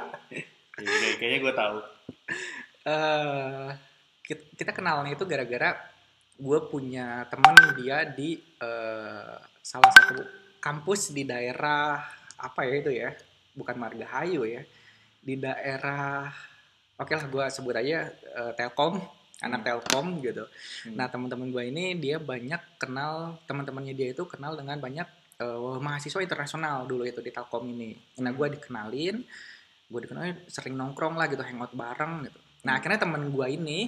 Iya, 0.76 0.84
kayak- 0.84 1.16
kayaknya 1.16 1.38
gue 1.40 1.54
tahu. 1.56 1.76
Eh 2.86 3.68
kita, 4.22 4.42
kita 4.54 4.72
kenalnya 4.74 5.14
itu 5.14 5.26
gara-gara 5.26 5.74
gue 6.36 6.58
punya 6.68 7.24
teman 7.32 7.54
dia 7.78 8.04
di 8.06 8.36
eh, 8.60 9.36
salah 9.62 9.90
satu 9.90 10.22
kampus 10.60 11.10
di 11.10 11.24
daerah 11.24 12.02
apa 12.36 12.60
ya 12.68 12.74
itu 12.76 12.90
ya 12.92 13.10
bukan 13.56 13.76
Margahayu 13.80 14.44
ya 14.44 14.62
di 15.22 15.34
daerah 15.40 16.28
oke 17.00 17.12
lah 17.16 17.26
gue 17.26 17.44
sebut 17.48 17.74
aja 17.74 18.12
eh, 18.12 18.52
Telkom 18.54 19.00
anak 19.40 19.64
Telkom 19.64 20.20
gitu. 20.24 20.44
Hmm. 20.84 20.96
nah 20.96 21.08
teman-teman 21.08 21.48
gue 21.52 21.62
ini 21.68 21.84
dia 21.96 22.16
banyak 22.20 22.80
kenal 22.80 23.40
teman-temannya 23.48 23.94
dia 23.96 24.08
itu 24.12 24.24
kenal 24.28 24.54
dengan 24.54 24.76
banyak 24.76 25.08
eh, 25.40 25.78
mahasiswa 25.80 26.20
internasional 26.20 26.84
dulu 26.84 27.08
itu 27.08 27.24
di 27.24 27.32
Telkom 27.32 27.64
ini. 27.72 27.96
Nah 28.20 28.32
gue 28.36 28.46
dikenalin 28.60 29.16
gue 29.86 30.00
dikenalin 30.02 30.36
sering 30.50 30.74
nongkrong 30.74 31.14
lah 31.14 31.30
gitu 31.30 31.46
hangout 31.46 31.70
bareng 31.72 32.26
gitu 32.26 32.40
nah 32.66 32.74
Hmm. 32.74 32.78
akhirnya 32.82 33.00
temen 33.00 33.30
gue 33.30 33.46
ini 33.48 33.80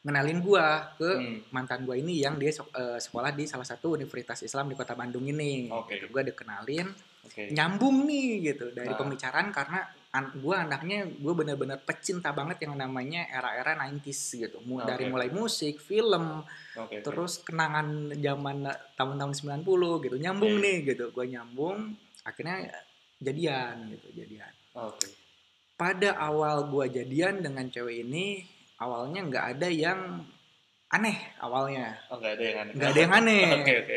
ngenalin 0.00 0.40
gue 0.40 0.66
ke 0.96 1.10
Hmm. 1.14 1.36
mantan 1.50 1.84
gue 1.84 1.92
ini 1.94 2.20
yang 2.20 2.36
dia 2.36 2.48
eh, 2.48 2.98
sekolah 2.98 3.32
di 3.32 3.44
salah 3.44 3.64
satu 3.64 3.92
universitas 3.92 4.40
Islam 4.40 4.68
di 4.68 4.74
kota 4.74 4.92
Bandung 4.92 5.24
ini 5.24 5.68
Oke. 5.70 6.00
gue 6.02 6.22
dikenalin 6.26 6.88
Oke. 7.22 7.48
nyambung 7.50 8.04
nih 8.04 8.28
gitu 8.46 8.68
dari 8.70 8.88
Nah. 8.88 8.96
pembicaraan 8.96 9.48
karena 9.50 9.80
an- 10.10 10.32
gue 10.34 10.56
anaknya 10.56 11.04
gue 11.06 11.32
bener-bener 11.34 11.76
pecinta 11.78 12.32
banget 12.32 12.64
yang 12.64 12.74
namanya 12.74 13.28
era-era 13.28 13.76
90s 13.78 14.18
gitu 14.40 14.58
Mu- 14.62 14.80
Oke. 14.80 14.88
dari 14.88 15.04
mulai 15.06 15.28
musik 15.30 15.76
film 15.78 16.48
Oke. 16.74 17.04
terus 17.04 17.38
kenangan 17.38 17.86
zaman 18.10 18.66
tahun-tahun 18.94 19.34
90 19.36 19.68
gitu 20.00 20.16
nyambung 20.16 20.56
Oke. 20.56 20.64
nih 20.64 20.76
gitu 20.86 21.04
gue 21.10 21.26
nyambung 21.28 21.92
akhirnya 22.22 22.72
jadian 23.18 23.84
gitu 23.90 24.08
jadian 24.16 24.48
Oke. 24.72 25.12
Pada 25.80 26.12
awal 26.20 26.68
gue 26.68 26.92
jadian 26.92 27.40
dengan 27.40 27.64
cewek 27.66 28.04
ini 28.04 28.44
awalnya 28.76 29.24
nggak 29.24 29.46
ada 29.56 29.68
yang 29.72 30.20
aneh 30.92 31.16
awalnya 31.40 31.96
Oh, 32.12 32.20
nggak 32.20 32.32
ada 32.36 32.44
yang 32.44 32.58
aneh. 32.60 32.72
nggak 32.76 32.90
ada 32.90 33.00
yang 33.00 33.14
aneh 33.14 33.44
Oke, 33.56 33.72
oke. 33.80 33.96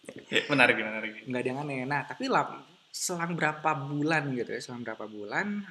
Menarik, 0.50 0.76
menarik. 0.78 1.12
nggak 1.26 1.40
ada 1.42 1.48
yang 1.50 1.60
aneh 1.60 1.78
nah 1.82 2.06
tapi 2.06 2.30
lah 2.30 2.46
selang 2.90 3.34
berapa 3.34 3.70
bulan 3.76 4.30
gitu 4.34 4.50
ya 4.50 4.60
selang 4.60 4.82
berapa 4.82 5.06
bulan 5.06 5.66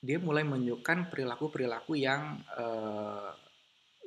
dia 0.00 0.16
mulai 0.16 0.44
menunjukkan 0.44 1.08
perilaku 1.08 1.48
perilaku 1.48 1.92
yang 1.92 2.40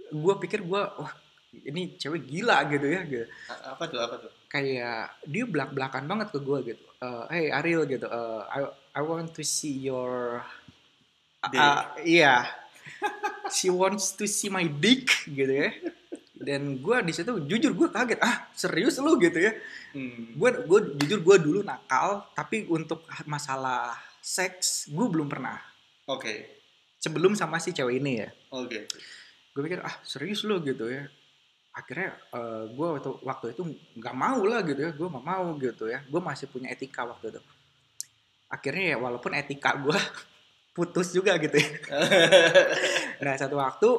gue 0.10 0.36
pikir 0.41 0.62
gue 0.62 0.82
wah 0.82 1.13
ini 1.54 1.93
cewek 1.95 2.26
gila 2.26 2.65
gitu 2.67 2.86
ya 2.86 3.02
gitu 3.06 3.26
Apa 3.69 3.86
tuh, 3.86 4.02
apa 4.02 4.15
tuh? 4.17 4.32
Kayak 4.54 5.18
dia 5.26 5.50
belak 5.50 5.74
belakan 5.74 6.06
banget 6.06 6.30
ke 6.30 6.38
gue 6.38 6.60
gitu. 6.70 6.86
Eh, 7.02 7.26
hey 7.34 7.46
Ariel 7.50 7.89
gitu. 7.89 8.06
Eh, 8.06 8.42
I 8.54 8.60
I 8.94 9.02
want 9.02 9.34
to 9.34 9.42
see 9.42 9.89
your 9.89 10.46
Dick. 11.50 11.60
Ah, 11.60 11.92
iya. 12.06 12.48
She 13.52 13.68
wants 13.68 14.16
to 14.16 14.24
see 14.30 14.48
my 14.48 14.63
dick 14.63 15.12
gitu 15.28 15.52
ya. 15.52 15.76
Dan 16.39 16.80
gue 16.80 16.98
di 17.04 17.12
situ 17.12 17.36
jujur 17.44 17.72
gue 17.76 17.89
kaget 17.92 18.20
ah 18.24 18.48
serius 18.56 18.96
lu? 19.04 19.20
gitu 19.20 19.44
ya. 19.44 19.52
Hmm. 19.92 20.38
gue 20.39 20.50
gue 20.63 20.80
jujur 21.04 21.20
gue 21.20 21.38
dulu 21.44 21.60
nakal 21.62 22.26
tapi 22.32 22.66
untuk 22.72 23.04
masalah 23.28 24.00
seks 24.24 24.88
gue 24.88 25.08
belum 25.10 25.28
pernah. 25.28 25.60
Oke. 26.08 26.62
sebelum 27.04 27.36
sama 27.36 27.60
si 27.60 27.76
cewek 27.76 28.00
ini 28.00 28.24
ya. 28.24 28.30
Oke. 28.56 28.88
gue 29.54 29.62
pikir 29.62 29.84
ah 29.84 30.00
serius 30.08 30.48
lu? 30.48 30.63
gitu 30.63 30.88
ya 30.88 31.12
akhirnya 31.74 32.14
gue 32.70 32.88
waktu 33.02 33.10
waktu 33.26 33.46
itu 33.58 33.64
nggak 33.98 34.16
mau 34.16 34.46
lah 34.46 34.62
gitu 34.62 34.78
ya 34.78 34.92
gue 34.94 35.08
nggak 35.10 35.26
mau 35.26 35.46
gitu 35.58 35.90
ya. 35.90 36.06
Gue 36.06 36.22
masih 36.22 36.46
punya 36.48 36.70
etika 36.70 37.02
waktu 37.04 37.34
itu. 37.34 37.42
Akhirnya 38.48 38.94
ya 38.94 38.98
walaupun 39.02 39.34
etika 39.34 39.74
gue 39.82 39.98
putus 40.78 41.10
juga 41.10 41.36
gitu 41.42 41.58
ya. 41.58 41.70
Nah 43.26 43.34
satu 43.40 43.58
waktu 43.58 43.90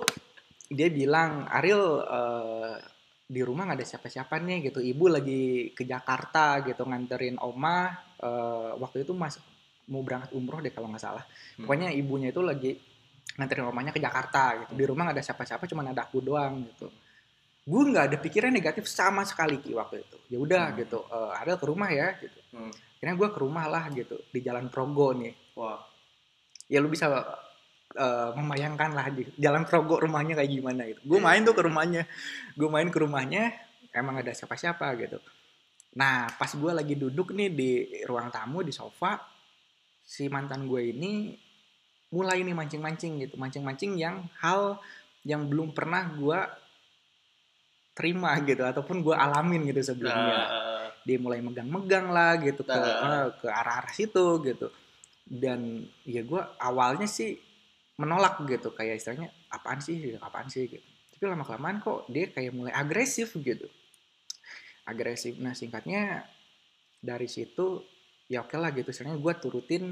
dia 0.70 0.88
bilang 0.88 1.50
Ariel 1.50 1.84
eh, 2.06 2.76
di 3.24 3.40
rumah 3.42 3.66
nggak 3.66 3.78
ada 3.82 3.86
siapa-siapa 3.86 4.38
nih 4.38 4.70
gitu. 4.70 4.78
Ibu 4.78 5.04
lagi 5.10 5.74
ke 5.74 5.82
Jakarta 5.82 6.62
gitu 6.62 6.86
nganterin 6.86 7.42
oma 7.42 7.90
eh, 8.22 8.70
waktu 8.78 9.02
itu 9.02 9.10
mas 9.18 9.42
mau 9.90 10.00
berangkat 10.00 10.30
umroh 10.32 10.62
deh 10.62 10.70
kalau 10.70 10.88
nggak 10.94 11.02
salah. 11.02 11.26
Hmm. 11.58 11.66
pokoknya 11.66 11.92
ibunya 11.92 12.30
itu 12.30 12.40
lagi 12.40 12.72
nganterin 13.34 13.66
omanya 13.66 13.90
ke 13.90 13.98
Jakarta 13.98 14.62
gitu. 14.62 14.72
Di 14.78 14.84
rumah 14.86 15.10
nggak 15.10 15.18
ada 15.18 15.24
siapa-siapa 15.26 15.66
cuma 15.66 15.82
ada 15.82 16.06
aku 16.06 16.22
doang 16.22 16.62
gitu 16.70 16.86
gue 17.64 17.82
nggak 17.88 18.04
ada 18.12 18.16
pikiran 18.20 18.52
negatif 18.52 18.84
sama 18.84 19.24
sekali 19.24 19.56
Ki 19.56 19.72
waktu 19.72 20.04
itu. 20.04 20.16
Ya 20.28 20.38
udah 20.40 20.64
Hmm. 20.72 20.78
gitu 20.84 20.98
eh, 21.08 21.40
Ariel 21.40 21.56
ke 21.56 21.66
rumah 21.66 21.88
ya 21.90 22.12
gitu. 22.20 22.40
Hmm. 22.52 22.70
akhirnya 22.70 23.20
gue 23.20 23.28
ke 23.36 23.40
rumah 23.44 23.64
lah 23.68 23.84
gitu 23.92 24.16
di 24.32 24.40
Jalan 24.40 24.68
Progo 24.72 25.12
nih. 25.12 25.32
Wah. 25.56 25.80
ya 26.64 26.80
lu 26.80 26.88
bisa 26.88 27.06
eh, 27.94 28.30
membayangkan 28.36 28.90
lah 28.96 29.06
di 29.12 29.28
Jalan 29.36 29.64
Progo 29.68 30.00
rumahnya 30.00 30.36
kayak 30.40 30.50
gimana 30.50 30.82
gitu. 30.88 31.00
Gue 31.04 31.20
main 31.20 31.40
tuh 31.44 31.52
ke 31.56 31.62
rumahnya. 31.64 32.02
Gue 32.56 32.68
main 32.72 32.88
ke 32.88 32.98
rumahnya 33.00 33.52
emang 33.92 34.20
ada 34.20 34.32
siapa-siapa 34.32 34.84
gitu. 35.00 35.20
Nah 36.00 36.26
pas 36.34 36.48
gue 36.50 36.72
lagi 36.72 36.96
duduk 36.96 37.36
nih 37.36 37.48
di 37.52 37.70
ruang 38.08 38.32
tamu 38.32 38.64
di 38.64 38.72
sofa 38.74 39.20
si 40.04 40.26
mantan 40.28 40.66
gue 40.68 40.90
ini 40.92 41.32
mulai 42.12 42.40
nih 42.44 42.56
mancing-mancing 42.56 43.24
gitu. 43.28 43.36
Mancing-mancing 43.36 43.96
yang 44.00 44.26
hal 44.40 44.80
yang 45.24 45.46
belum 45.48 45.72
pernah 45.76 46.08
gue 46.12 46.38
terima 47.94 48.34
gitu 48.42 48.66
ataupun 48.66 49.00
gue 49.06 49.14
alamin 49.14 49.70
gitu 49.70 49.94
sebelumnya. 49.94 50.34
Nah, 50.34 50.90
dia 51.06 51.16
mulai 51.22 51.38
megang-megang 51.38 52.10
lah 52.10 52.34
gitu 52.42 52.66
ke 52.66 52.74
eh, 52.74 53.26
ke 53.38 53.46
arah-arah 53.46 53.94
situ 53.94 54.42
gitu. 54.42 54.68
Dan 55.24 55.86
ya 56.04 56.26
gue 56.26 56.42
awalnya 56.58 57.06
sih 57.06 57.38
menolak 57.94 58.42
gitu 58.50 58.74
kayak 58.74 58.98
istilahnya 58.98 59.30
apaan 59.48 59.78
sih? 59.78 60.18
Apaan 60.18 60.50
sih? 60.50 60.66
gitu. 60.66 60.82
Tapi 61.14 61.22
lama 61.30 61.46
kelamaan 61.46 61.78
kok 61.78 62.10
dia 62.10 62.26
kayak 62.34 62.50
mulai 62.50 62.74
agresif 62.74 63.38
gitu. 63.38 63.70
Agresif. 64.84 65.38
Nah 65.38 65.54
singkatnya 65.54 66.26
dari 66.98 67.30
situ 67.30 67.80
ya 68.26 68.42
oke 68.42 68.58
lah 68.58 68.74
gitu 68.74 68.90
istilahnya 68.90 69.22
gue 69.22 69.34
turutin 69.38 69.84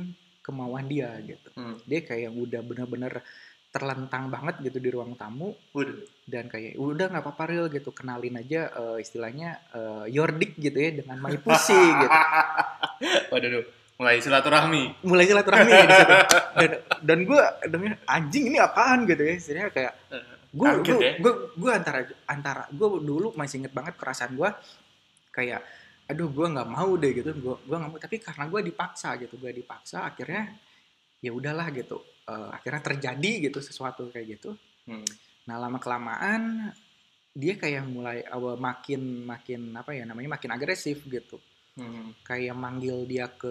kemauan 0.43 0.91
dia 0.91 1.15
gitu. 1.23 1.55
Hmm. 1.55 1.79
dia 1.87 2.03
kayak 2.03 2.35
udah 2.35 2.61
bener-bener 2.67 3.23
terlentang 3.73 4.29
banget 4.29 4.61
gitu 4.61 4.79
di 4.79 4.93
ruang 4.93 5.17
tamu 5.17 5.57
Waduh. 5.73 5.97
dan 6.29 6.45
kayak 6.53 6.77
udah 6.77 7.09
nggak 7.09 7.25
apa-apa 7.25 7.45
real 7.49 7.67
gitu 7.73 7.89
kenalin 7.97 8.37
aja 8.37 8.69
eh, 8.69 8.97
istilahnya 9.01 9.57
eh, 9.73 10.05
your 10.13 10.29
dick 10.37 10.61
gitu 10.61 10.77
ya 10.77 11.01
dengan 11.01 11.17
my 11.17 11.41
pussy 11.41 11.73
gitu 12.05 12.19
Waduh, 13.33 13.49
duh. 13.49 13.65
mulai 13.97 14.21
silaturahmi. 14.21 15.05
mulai 15.09 15.25
silaturahmi 15.25 15.73
di 15.73 15.95
situ 15.95 16.17
dan 16.59 16.71
dan 17.01 17.19
gue 17.25 17.43
dengan 17.71 17.95
anjing 18.05 18.45
ini 18.53 18.59
apaan 18.61 19.09
gitu 19.09 19.23
ya 19.25 19.35
istilahnya 19.41 19.71
kayak 19.73 19.93
gue 20.53 20.69
gue 20.85 20.97
ya. 21.01 21.13
gue 21.17 21.33
gue 21.57 21.71
antara 21.73 22.01
antara 22.29 22.63
gue 22.69 22.89
dulu 23.01 23.33
masih 23.39 23.65
inget 23.65 23.73
banget 23.73 23.97
perasaan 23.97 24.37
gue 24.37 24.51
kayak 25.33 25.65
aduh 26.13 26.29
gue 26.29 26.47
nggak 26.51 26.69
mau 26.69 26.93
deh 26.99 27.13
gitu 27.15 27.31
gue 27.33 27.55
gue 27.65 27.77
nggak 27.79 27.91
mau 27.95 28.01
tapi 28.03 28.17
karena 28.21 28.45
gue 28.53 28.61
dipaksa 28.69 29.17
gitu 29.17 29.41
gue 29.41 29.53
dipaksa 29.55 30.13
akhirnya 30.13 30.51
ya 31.23 31.31
udahlah 31.31 31.71
gitu 31.71 32.03
Eh, 32.23 32.49
akhirnya 32.53 32.83
terjadi 32.85 33.33
gitu 33.43 33.59
sesuatu 33.59 34.07
kayak 34.07 34.27
gitu 34.33 34.55
Hmm. 34.83 35.03
nah 35.43 35.59
lama 35.59 35.79
kelamaan 35.79 36.71
dia 37.33 37.55
kayak 37.55 37.83
mulai 37.85 38.23
awal 38.25 38.55
makin 38.55 39.23
makin 39.23 39.71
apa 39.73 39.91
ya 39.91 40.03
namanya 40.03 40.37
makin 40.37 40.51
agresif 40.51 41.03
gitu 41.05 41.43
Hmm. 41.73 42.15
kayak 42.23 42.55
manggil 42.55 43.03
dia 43.05 43.27
ke 43.27 43.51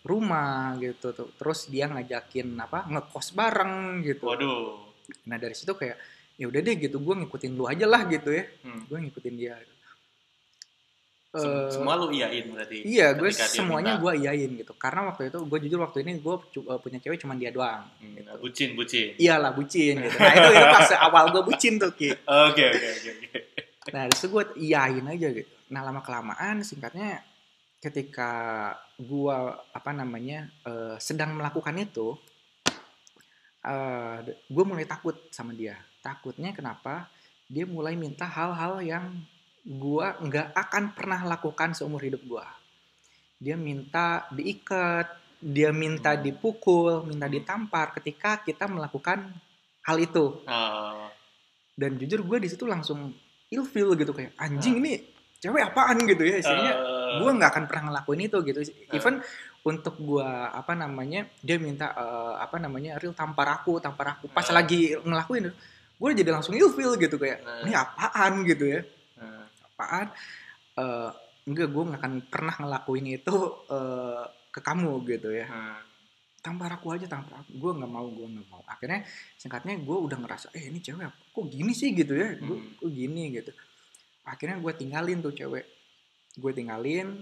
rumah 0.00 0.74
gitu 0.76 1.12
tuh 1.12 1.30
terus 1.32 1.68
dia 1.68 1.86
ngajakin 1.86 2.50
apa 2.56 2.88
ngekos 2.88 3.30
bareng 3.30 3.74
gitu 4.02 4.24
Waduh. 4.24 4.90
nah 5.26 5.36
dari 5.36 5.52
situ 5.52 5.70
kayak 5.72 5.94
ya 6.34 6.48
udah 6.48 6.58
deh 6.58 6.76
gitu 6.80 6.98
gue 6.98 7.14
ngikutin 7.16 7.52
lu 7.52 7.68
aja 7.68 7.84
lah 7.84 8.06
gitu 8.06 8.32
ya 8.32 8.42
Hmm. 8.64 8.86
gue 8.86 8.98
ngikutin 8.98 9.34
dia 9.36 9.54
Eh, 11.30 11.70
semua 11.70 11.94
lu 11.94 12.10
iyain 12.10 12.42
berarti. 12.44 12.82
iya 12.82 13.14
gue 13.14 13.30
semuanya 13.30 13.94
gue 13.96 14.12
iyain 14.18 14.50
gitu 14.50 14.74
karena 14.74 15.06
waktu 15.06 15.30
itu 15.30 15.38
gue 15.40 15.58
jujur 15.62 15.78
waktu 15.80 16.02
ini 16.02 16.18
gue 16.18 16.34
punya 16.76 16.98
cewek 16.98 17.18
cuma 17.18 17.34
dia 17.34 17.48
doang 17.48 17.86
Hmm, 18.02 18.18
gitu. 18.18 18.30
bucin, 18.40 18.68
bucin. 18.74 19.06
iyalah 19.14 19.52
bucin 19.52 19.94
gitu 19.96 20.10
nah 20.18 20.32
itu 20.32 20.50
itu 20.50 20.66
pas 20.68 20.90
awal 21.00 21.30
gue 21.30 21.42
bucin 21.44 21.78
tuh 21.78 21.94
ki 21.94 22.10
Oke, 22.26 22.64
oke, 22.66 22.88
oke, 22.90 23.10
oke. 23.14 23.38
nah 23.88 24.04
itu 24.04 24.26
gue 24.26 24.42
iyain 24.58 25.06
aja 25.06 25.28
gitu 25.30 25.50
nah 25.68 25.80
lama 25.80 26.00
kelamaan 26.00 26.60
singkatnya 26.60 27.22
ketika 27.78 28.30
gue 28.96 29.36
apa 29.70 29.90
namanya 29.90 30.50
eh, 30.62 30.98
sedang 30.98 31.32
melakukan 31.32 31.78
itu 31.78 32.18
eh 33.62 34.16
gue 34.26 34.64
mulai 34.64 34.82
takut 34.84 35.14
sama 35.28 35.52
dia 35.52 35.78
takutnya 36.00 36.50
kenapa 36.50 37.06
dia 37.46 37.62
mulai 37.64 37.94
minta 37.94 38.24
hal-hal 38.24 38.80
yang 38.80 39.14
gue 39.64 40.06
nggak 40.24 40.56
akan 40.56 40.84
pernah 40.96 41.20
lakukan 41.28 41.76
seumur 41.76 42.00
hidup 42.00 42.24
gue 42.24 42.46
dia 43.40 43.56
minta 43.56 44.28
diikat 44.32 45.08
dia 45.40 45.72
minta 45.72 46.12
Hmm. 46.12 46.20
dipukul 46.20 47.08
minta 47.08 47.24
ditampar 47.24 47.96
ketika 47.96 48.44
kita 48.44 48.68
melakukan 48.68 49.32
hal 49.88 49.96
itu. 49.96 50.44
Ah, 50.44 51.08
dan 51.72 51.96
jujur 51.96 52.20
gue 52.20 52.44
di 52.44 52.48
situ 52.52 52.68
langsung 52.68 53.16
ilfeel 53.48 53.96
gitu 53.96 54.12
kayak 54.12 54.36
anjing 54.36 54.84
ini 54.84 55.00
cewek 55.40 55.72
apaan? 55.72 55.96
gitu 56.04 56.20
ya 56.20 56.36
istilahnya 56.36 56.74
eh, 56.76 57.12
gue 57.24 57.30
nggak 57.32 57.50
akan 57.56 57.64
pernah 57.64 57.82
ngelakuin 57.88 58.20
itu 58.28 58.38
gitu. 58.44 58.60
Even 58.92 59.24
untuk 59.64 59.96
gue 59.96 60.28
apa 60.52 60.76
namanya 60.76 61.24
dia 61.40 61.56
minta 61.56 61.88
eh, 61.96 62.34
apa 62.36 62.60
namanya 62.60 63.00
real 63.00 63.16
tampar 63.16 63.48
aku 63.56 63.80
tampar 63.80 64.20
aku. 64.20 64.28
Pas 64.28 64.44
lagi 64.52 64.92
ngelakuin 65.00 65.48
gue 66.00 66.08
jadi 66.12 66.30
langsung 66.36 66.52
ilfeel 66.52 67.00
gitu 67.00 67.16
kayak 67.16 67.64
ini 67.64 67.72
apaan? 67.72 68.44
gitu 68.44 68.68
ya 68.68 68.84
apaan 69.80 70.12
Eh 70.76 71.10
enggak 71.48 71.72
gue 71.72 71.82
nggak 71.88 72.00
akan 72.04 72.14
pernah 72.28 72.54
ngelakuin 72.60 73.06
itu 73.16 73.36
eh, 73.72 74.24
ke 74.52 74.60
kamu 74.60 74.92
gitu 75.08 75.32
ya. 75.32 75.48
Eh. 75.48 75.80
tampar 76.40 76.72
aku 76.72 76.96
aja 76.96 77.04
tampar 77.04 77.44
aku. 77.44 77.52
Gue 77.56 77.72
nggak 77.76 77.90
mau 77.90 78.06
gue 78.08 78.24
nggak 78.28 78.48
mau. 78.48 78.60
Akhirnya 78.68 79.04
singkatnya 79.36 79.76
gue 79.80 79.96
udah 79.96 80.16
ngerasa 80.20 80.52
eh 80.56 80.68
ini 80.72 80.80
cewek 80.80 81.32
kok 81.32 81.46
gini 81.48 81.72
sih? 81.72 81.92
gitu 81.96 82.12
ya. 82.16 82.36
Gue 82.40 82.56
Hmm. 82.60 82.76
kok 82.80 82.90
gini 82.92 83.22
gitu. 83.32 83.52
Akhirnya 84.24 84.56
gue 84.60 84.72
tinggalin 84.76 85.20
tuh 85.24 85.32
cewek. 85.32 85.64
Gue 86.36 86.52
tinggalin 86.56 87.20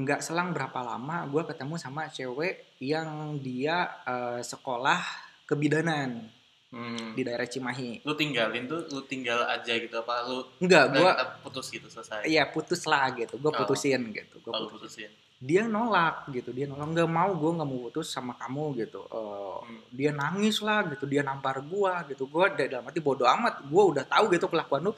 nggak 0.00 0.20
selang 0.24 0.52
berapa 0.56 0.80
lama 0.80 1.28
gue 1.28 1.42
ketemu 1.44 1.74
sama 1.76 2.08
cewek 2.08 2.76
yang 2.80 3.36
dia 3.40 3.88
eh, 4.04 4.40
sekolah 4.40 5.00
kebidanan 5.48 6.28
Hmm. 6.70 7.12
di 7.12 7.22
daerah 7.22 7.44
Cimahi 7.44 7.98
Lu 8.00 8.14
tinggalin 8.14 8.62
tuh, 8.64 8.86
lu 8.86 9.02
tinggal 9.02 9.42
aja 9.44 9.72
gitu 9.72 9.90
apa 9.92 10.22
lu 10.24 10.46
enggak 10.56 10.84
gue 10.92 11.02
kita 11.04 11.26
putus 11.42 11.66
gitu 11.68 11.86
selesai. 11.86 12.22
iya 12.24 12.46
putus 12.46 12.82
lah 12.84 13.10
gitu 13.12 13.34
gue 13.36 13.48
Oh. 13.48 13.58
putusin 13.58 14.06
gitu 14.08 14.38
gue 14.38 14.48
Oh, 14.48 14.64
putusin 14.64 15.10
putusin. 15.10 15.10
dia 15.40 15.66
nolak 15.66 16.28
gitu 16.28 16.50
dia 16.50 16.64
nolak 16.64 16.86
nggak 16.92 17.08
mau 17.08 17.30
gue 17.32 17.50
nggak 17.52 17.66
mau 17.66 17.80
putus 17.84 18.06
sama 18.08 18.32
kamu 18.34 18.78
gitu 18.78 19.02
Eh, 19.02 19.56
Hmm. 19.60 19.82
dia 19.90 20.10
nangis 20.12 20.58
lah 20.58 20.86
gitu 20.86 21.04
dia 21.04 21.20
nampar 21.20 21.58
gua 21.60 22.02
gitu 22.04 22.24
gua 22.24 22.46
da- 22.48 22.70
dalam 22.70 22.86
arti 22.86 22.98
bodoh 22.98 23.26
amat 23.26 23.62
gua 23.64 23.90
udah 23.90 24.04
tahu 24.04 24.30
gitu 24.30 24.46
kelakuan 24.46 24.82
lu 24.84 24.92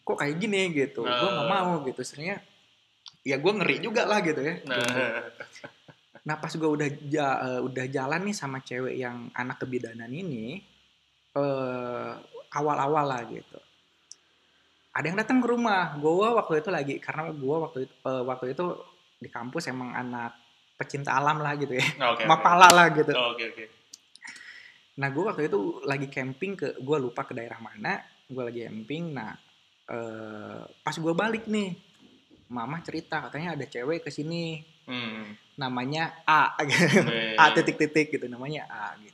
kok 0.00 0.16
kayak 0.16 0.36
gini 0.36 0.70
gitu 0.70 1.02
gua 1.02 1.10
nggak 1.28 1.42
Oh. 1.42 1.50
mau 1.50 1.82
gitu 1.82 2.00
sebenarnya 2.00 2.38
ya 3.20 3.36
gua 3.36 3.52
ngeri 3.52 3.76
juga 3.78 4.04
lah 4.04 4.20
gitu 4.20 4.38
ya 4.38 4.54
Nah, 4.62 5.26
nah 6.22 6.36
pas 6.36 6.52
gua 6.52 6.70
udah 6.70 6.88
ja- 7.04 7.40
eh, 7.42 7.60
udah 7.62 7.84
jalan 7.88 8.20
nih 8.22 8.32
sama 8.32 8.60
cewek 8.60 8.94
yang 8.94 9.26
anak 9.32 9.58
kebidanan 9.58 10.08
ini 10.08 10.62
eh 11.34 12.10
awal-awal 12.54 13.04
lah 13.04 13.22
gitu 13.26 13.58
ada 14.94 15.04
yang 15.10 15.18
datang 15.18 15.42
ke 15.42 15.50
rumah 15.50 15.98
gua 15.98 16.38
waktu 16.38 16.62
itu 16.62 16.70
lagi 16.70 16.94
karena 17.02 17.34
gua 17.34 17.66
waktu 17.68 17.90
itu 17.90 17.94
eh, 18.06 18.22
waktu 18.22 18.46
itu 18.54 18.66
di 19.18 19.28
kampus 19.30 19.70
emang 19.70 19.90
anak 19.90 20.32
pecinta 20.74 21.14
alam 21.14 21.38
lah 21.38 21.54
gitu 21.58 21.74
ya 21.74 21.86
oke. 22.12 22.22
oke. 22.22 22.22
mapala 22.26 22.68
lah 22.70 22.86
gitu 22.90 23.12
Oh, 23.14 23.34
Oke, 23.34 23.50
oke. 23.50 23.64
Nah, 24.94 25.10
gue 25.10 25.24
waktu 25.26 25.50
itu 25.50 25.82
lagi 25.90 26.06
camping 26.06 26.54
ke, 26.54 26.78
gue 26.78 26.98
lupa 27.02 27.26
ke 27.26 27.34
daerah 27.34 27.58
mana, 27.58 27.98
gue 28.30 28.42
lagi 28.46 28.62
camping. 28.62 29.10
Nah, 29.10 29.34
eh, 29.90 30.62
pas 30.70 30.94
gue 30.94 31.14
balik 31.18 31.50
nih, 31.50 31.74
mama 32.46 32.78
cerita 32.78 33.26
katanya 33.26 33.58
ada 33.58 33.66
cewek 33.66 34.06
ke 34.06 34.10
sini, 34.14 34.62
Hmm. 34.84 35.32
namanya 35.56 36.12
A, 36.28 36.54
A 37.40 37.44
titik-titik 37.56 38.14
gitu, 38.14 38.28
namanya 38.30 38.68
A 38.70 38.94
gitu. 39.00 39.13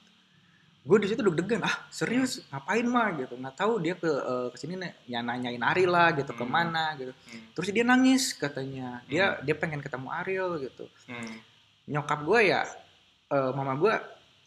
Gue 0.80 0.96
di 0.96 1.06
situ 1.06 1.20
deg-degan, 1.20 1.60
ah 1.60 1.76
serius 1.88 2.40
ngapain 2.48 2.82
mah 2.82 3.12
gitu, 3.14 3.36
nggak 3.36 3.52
tahu 3.54 3.76
dia 3.78 3.92
ke 3.92 4.08
eh, 4.08 4.48
ke 4.48 4.56
sini 4.56 4.74
nih, 4.74 4.92
ya 5.06 5.20
nanyain 5.20 5.60
Ariel 5.60 5.88
lah 5.88 6.08
gitu, 6.10 6.32
Hmm. 6.32 6.40
ke 6.40 6.44
mana 6.46 6.84
gitu. 6.96 7.12
Hmm. 7.12 7.52
Terus 7.52 7.68
dia 7.68 7.84
nangis 7.84 8.32
katanya, 8.32 9.04
dia 9.04 9.36
dia 9.40 9.52
pengen 9.52 9.78
ketemu 9.78 10.08
Ariel 10.10 10.56
gitu. 10.58 10.88
Hmm. 11.04 11.36
Nyokap 11.86 12.24
gue 12.24 12.40
ya, 12.48 12.64
eh, 13.28 13.50
mama 13.52 13.76
gue 13.76 13.92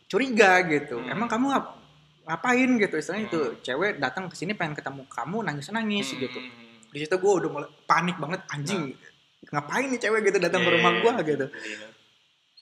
curiga 0.07 0.57
gitu. 0.63 0.97
Hmm. 0.97 1.13
Emang 1.13 1.29
kamu 1.29 1.45
ngap- 1.49 1.75
ngapain 2.23 2.69
gitu 2.79 2.95
istilahnya 2.95 3.27
itu 3.27 3.41
Hmm. 3.43 3.57
cewek 3.61 3.91
datang 3.99 4.25
ke 4.25 4.33
sini 4.33 4.53
pengen 4.53 4.73
ketemu 4.73 5.03
kamu 5.05 5.37
nangis 5.43 5.67
nangis 5.69 6.07
Hmm. 6.09 6.23
gitu 6.23 6.39
di 6.87 6.97
situ 6.97 7.15
gue 7.17 7.31
udah 7.35 7.49
mulai 7.51 7.67
panik 7.83 8.15
banget 8.15 8.39
anjing 8.47 8.95
ngapain 9.43 9.91
nih 9.91 9.99
cewek 9.99 10.23
gitu 10.23 10.37
datang 10.39 10.63
ke 10.63 10.69
Iya, 10.69 10.75
rumah 10.77 10.91
gue 10.93 11.11
iya. 11.11 11.23
gitu 11.25 11.45
Iya. 11.51 11.87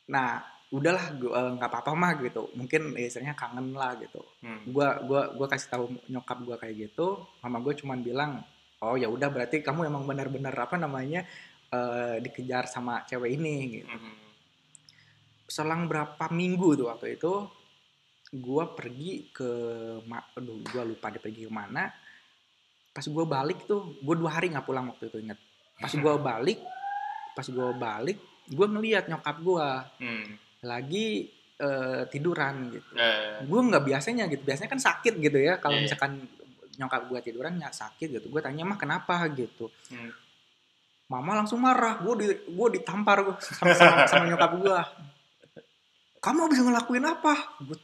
nah 0.07 0.41
udahlah 0.71 1.05
eh, 1.11 1.49
nggak 1.53 1.67
apa-apa 1.67 1.91
mah 1.93 2.11
gitu 2.17 2.47
mungkin 2.53 2.95
ya, 2.95 3.05
istilahnya 3.05 3.35
kangen 3.35 3.71
lah 3.71 3.95
gitu 3.95 4.23
Hmm. 4.39 4.63
gue 4.65 4.87
gua 5.03 5.29
gua 5.29 5.47
kasih 5.47 5.69
tahu 5.69 5.83
nyokap 6.07 6.37
gue 6.41 6.55
kayak 6.57 6.75
gitu 6.81 7.07
mama 7.39 7.59
gue 7.59 7.75
cuman 7.75 7.99
bilang 7.99 8.31
oh 8.79 8.95
ya 8.95 9.05
udah 9.05 9.27
berarti 9.27 9.59
kamu 9.59 9.85
emang 9.85 10.03
benar-benar 10.03 10.55
apa 10.55 10.75
namanya 10.75 11.27
eh, 11.67 12.15
dikejar 12.17 12.65
sama 12.65 13.03
cewek 13.03 13.35
ini 13.35 13.55
gitu 13.75 13.91
Hmm. 13.91 14.15
selang 15.45 15.85
berapa 15.85 16.31
minggu 16.31 16.73
tuh 16.73 16.87
waktu 16.87 17.15
itu 17.15 17.33
gue 18.31 18.63
pergi 18.71 19.27
ke 19.29 19.49
aduh 20.31 20.57
gue 20.63 20.83
lupa 20.85 21.11
dia 21.11 21.19
pergi 21.19 21.43
ke 21.43 21.51
mana 21.51 21.91
pas 22.89 23.03
gue 23.03 23.25
balik 23.25 23.63
tuh 23.65 23.99
gue 23.99 24.15
dua 24.15 24.31
hari 24.31 24.47
nggak 24.47 24.63
pulang 24.63 24.87
waktu 24.87 25.11
itu 25.11 25.19
inget 25.19 25.35
pas 25.75 25.91
gue 25.91 26.13
balik 26.31 26.59
pas 27.31 27.43
gue 27.43 27.69
balik 27.75 28.17
gue 28.47 28.67
ngeliat 28.67 29.05
nyokap 29.05 29.35
gue 29.37 29.67
Hmm. 29.99 30.27
Lagi 30.61 31.29
eh, 31.61 32.03
tiduran 32.09 32.69
gitu. 32.73 32.91
Eh, 32.97 33.45
gue 33.45 33.59
nggak 33.59 33.83
biasanya 33.85 34.29
gitu. 34.29 34.41
Biasanya 34.45 34.69
kan 34.69 34.81
sakit 34.81 35.13
gitu 35.17 35.37
ya. 35.37 35.57
Kalau 35.57 35.77
misalkan 35.81 36.25
nyokap 36.77 37.01
gue 37.09 37.19
tiduran 37.21 37.57
nggak 37.57 37.73
sakit 37.73 38.07
gitu. 38.21 38.25
Gue 38.29 38.41
tanya 38.41 38.65
mah 38.65 38.77
kenapa? 38.77 39.17
gitu. 39.33 39.69
Hmm. 39.89 40.13
mama 41.11 41.43
langsung 41.43 41.59
marah. 41.59 41.99
Gue 41.99 42.13
di 42.23 42.27
gue 42.31 42.67
ditampar 42.79 43.27
gua 43.27 43.35
sama, 43.43 43.75
sama, 43.75 44.07
sama 44.07 44.25
nyokap 44.31 44.51
gue 44.63 44.75
kamu 46.21 46.41
bisa 46.53 46.61
ngelakuin 46.63 47.03
apa? 47.03 47.33
Gue 47.59 47.77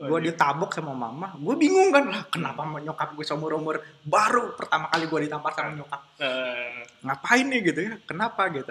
gue 0.00 0.18
ditabok 0.30 0.70
sama 0.70 0.94
mama. 0.94 1.34
Gue 1.34 1.58
bingung 1.58 1.90
kan 1.90 2.06
lah 2.06 2.22
kenapa 2.30 2.62
sama 2.62 2.78
nyokap 2.78 3.10
gue 3.18 3.24
seumur 3.26 3.58
umur 3.58 3.82
baru 4.06 4.54
pertama 4.54 4.86
kali 4.86 5.10
gue 5.10 5.20
ditampar 5.26 5.50
sama 5.50 5.74
nyokap? 5.74 6.00
Eh, 6.22 6.86
ngapain 7.02 7.46
nih? 7.50 7.60
gitu 7.66 7.80
ya. 7.90 7.92
Kenapa? 8.06 8.46
gitu 8.54 8.70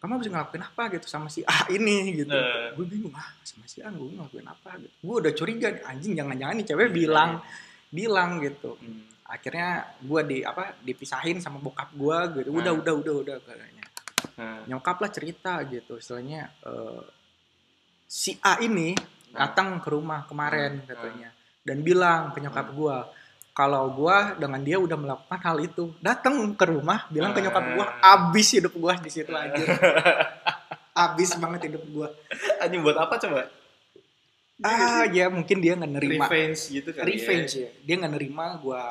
kamu 0.00 0.16
bisa 0.16 0.30
ngelakuin 0.32 0.64
apa 0.64 0.82
gitu 0.96 1.06
sama 1.06 1.28
si 1.28 1.44
A 1.44 1.68
ini 1.68 2.24
gitu. 2.24 2.32
Eh. 2.32 2.72
gue 2.72 2.86
bingung 2.88 3.12
ah 3.12 3.36
sama 3.44 3.68
si 3.68 3.84
A 3.84 3.92
gue 3.92 4.00
ngelakuin 4.16 4.48
apa 4.48 4.80
gitu. 4.80 4.94
Gue 5.04 5.16
udah 5.20 5.32
curiga 5.36 5.68
nih 5.68 5.82
anjing 5.84 6.12
jangan-jangan 6.16 6.54
nih 6.56 6.66
cewek 6.66 6.88
bilang 6.90 7.30
bilang 7.92 8.40
gitu. 8.40 8.80
Hmm. 8.80 9.06
akhirnya 9.30 9.94
gue 10.02 10.20
di 10.26 10.38
apa 10.42 10.74
dipisahin 10.82 11.38
sama 11.38 11.62
bokap 11.62 11.94
gue 11.94 12.42
gitu. 12.42 12.50
Udah 12.50 12.74
Hmm. 12.74 12.82
udah 12.82 12.94
udah 12.98 13.14
udah 13.22 13.36
katanya. 13.46 13.84
Nah, 14.40 14.64
nyokap 14.66 14.98
lah 14.98 15.10
cerita 15.12 15.62
gitu 15.68 16.00
istilahnya 16.00 16.50
eh, 16.66 17.02
si 18.10 18.34
A 18.42 18.58
ini 18.58 18.96
datang 19.30 19.78
ke 19.78 19.86
rumah 19.94 20.26
kemarin 20.26 20.82
katanya 20.82 21.30
dan 21.62 21.78
bilang 21.86 22.34
ke 22.34 22.42
nyokap 22.42 22.74
gue 22.74 22.96
kalau 23.50 23.90
gue 23.90 24.16
dengan 24.36 24.58
dia 24.58 24.76
udah 24.76 24.94
melakukan 24.94 25.38
hal 25.38 25.58
itu 25.58 25.92
datang 25.98 26.34
ke 26.52 26.64
rumah 26.64 27.04
bilang 27.06 27.30
ke 27.30 27.40
nyokap 27.40 27.64
gue 27.70 27.82
Hmm. 27.82 28.12
abis 28.30 28.48
hidup 28.52 28.72
gue 28.72 28.92
di 29.00 29.10
situ 29.10 29.30
aja 29.30 29.58
abis 31.04 31.34
banget 31.34 31.60
hidup 31.66 31.84
gue 31.84 32.08
anjing 32.58 32.80
buat 32.80 32.98
apa 32.98 33.16
coba? 33.16 33.46
ah 34.60 35.08
ya 35.08 35.26
mungkin 35.26 35.56
dia 35.58 35.72
nggak 35.72 35.88
nerima 35.90 36.24
Revenge 36.26 36.60
gitu 36.68 36.92
kali 36.92 37.06
revenge 37.10 37.52
ya 37.56 37.70
dia 37.80 37.94
nggak 37.96 38.12
nerima 38.12 38.44
gue 38.56 38.82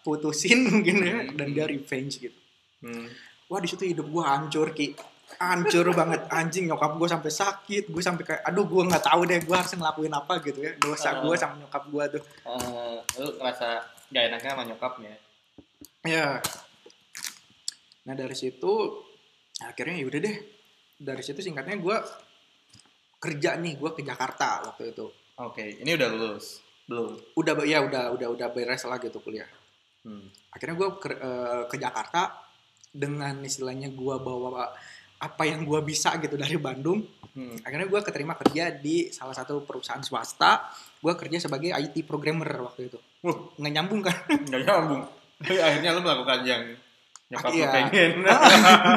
putusin 0.00 0.58
mungkin 0.70 0.96
ya 0.98 1.12
Hmm. 1.14 1.36
dan 1.36 1.48
dia 1.50 1.64
revenge 1.64 2.16
gitu. 2.18 2.38
Hmm. 2.80 3.12
wah 3.46 3.60
di 3.60 3.68
situ 3.68 3.84
hidup 3.84 4.08
gue 4.08 4.22
hancur 4.22 4.72
ki 4.72 4.96
hancur 5.38 5.86
banget 5.90 6.20
anjing 6.28 6.66
nyokap 6.66 6.92
gue 6.94 7.06
sampai 7.06 7.30
sakit 7.30 7.84
gue 7.88 8.02
sampai 8.02 8.24
kayak 8.24 8.42
aduh 8.42 8.64
gue 8.64 8.82
nggak 8.82 9.00
tahu 9.02 9.20
deh 9.24 9.38
gue 9.38 9.52
harus 9.52 9.72
ngelakuin 9.72 10.10
apa 10.10 10.34
gitu 10.40 10.58
ya 10.60 10.72
dosa 10.76 11.08
Oh. 11.14 11.24
gue 11.24 11.34
sama 11.34 11.54
nyokap 11.56 11.82
gue 11.86 12.04
tuh 12.10 12.22
Eh, 12.44 12.96
lu 13.16 13.28
ngerasa 13.36 13.68
gak 14.08 14.24
enaknya 14.28 14.50
sama 14.52 14.64
nyokapnya? 14.64 15.14
ya 16.02 16.42
nah 18.02 18.14
dari 18.14 18.34
situ 18.34 18.72
akhirnya 19.60 19.96
yaudah 19.96 20.20
deh 20.20 20.36
dari 20.96 21.22
situ 21.22 21.38
singkatnya 21.38 21.78
gue 21.78 21.96
kerja 23.16 23.54
nih 23.54 23.78
gue 23.78 23.90
ke 23.92 24.02
Jakarta 24.02 24.66
waktu 24.66 24.90
itu 24.90 25.06
Oke, 25.32 25.64
ini 25.80 25.96
udah 25.96 26.08
lulus? 26.08 26.60
Belum? 26.84 27.16
udah 27.34 27.54
ya 27.62 27.80
udah 27.80 28.12
udah 28.12 28.28
udah 28.30 28.48
beres 28.50 28.82
lah 28.82 28.98
gitu 28.98 29.18
kuliah 29.18 29.46
Hmm. 30.02 30.26
akhirnya 30.50 30.74
gue 30.74 30.88
ke, 30.98 31.08
eh, 31.14 31.62
ke 31.70 31.78
Jakarta 31.78 32.34
dengan 32.90 33.38
istilahnya 33.38 33.86
gue 33.88 34.16
bawa 34.18 34.74
apa 35.22 35.42
yang 35.44 35.62
gue 35.62 35.78
bisa 35.80 36.18
gitu 36.18 36.34
dari 36.34 36.58
Bandung 36.58 37.06
Hmm. 37.32 37.56
akhirnya 37.64 37.88
gue 37.88 38.00
keterima 38.04 38.36
kerja 38.36 38.68
di 38.68 39.08
salah 39.08 39.32
satu 39.32 39.64
perusahaan 39.64 40.04
swasta 40.04 40.68
gue 41.00 41.16
kerja 41.16 41.40
sebagai 41.40 41.72
IT 41.72 42.04
programmer 42.04 42.44
waktu 42.60 42.92
itu 42.92 43.00
Wah, 43.24 43.56
nggak 43.56 43.72
nyambung 43.72 44.04
kan 44.04 44.12
nggak 44.28 44.60
nyambung. 44.60 45.02
Tapi 45.40 45.56
akhirnya 45.56 45.90
lu 45.90 46.04
melakukan 46.04 46.38
yang 46.44 46.62
nyokap 47.32 47.50
Iya. 47.50 47.68
pengen. 47.72 48.10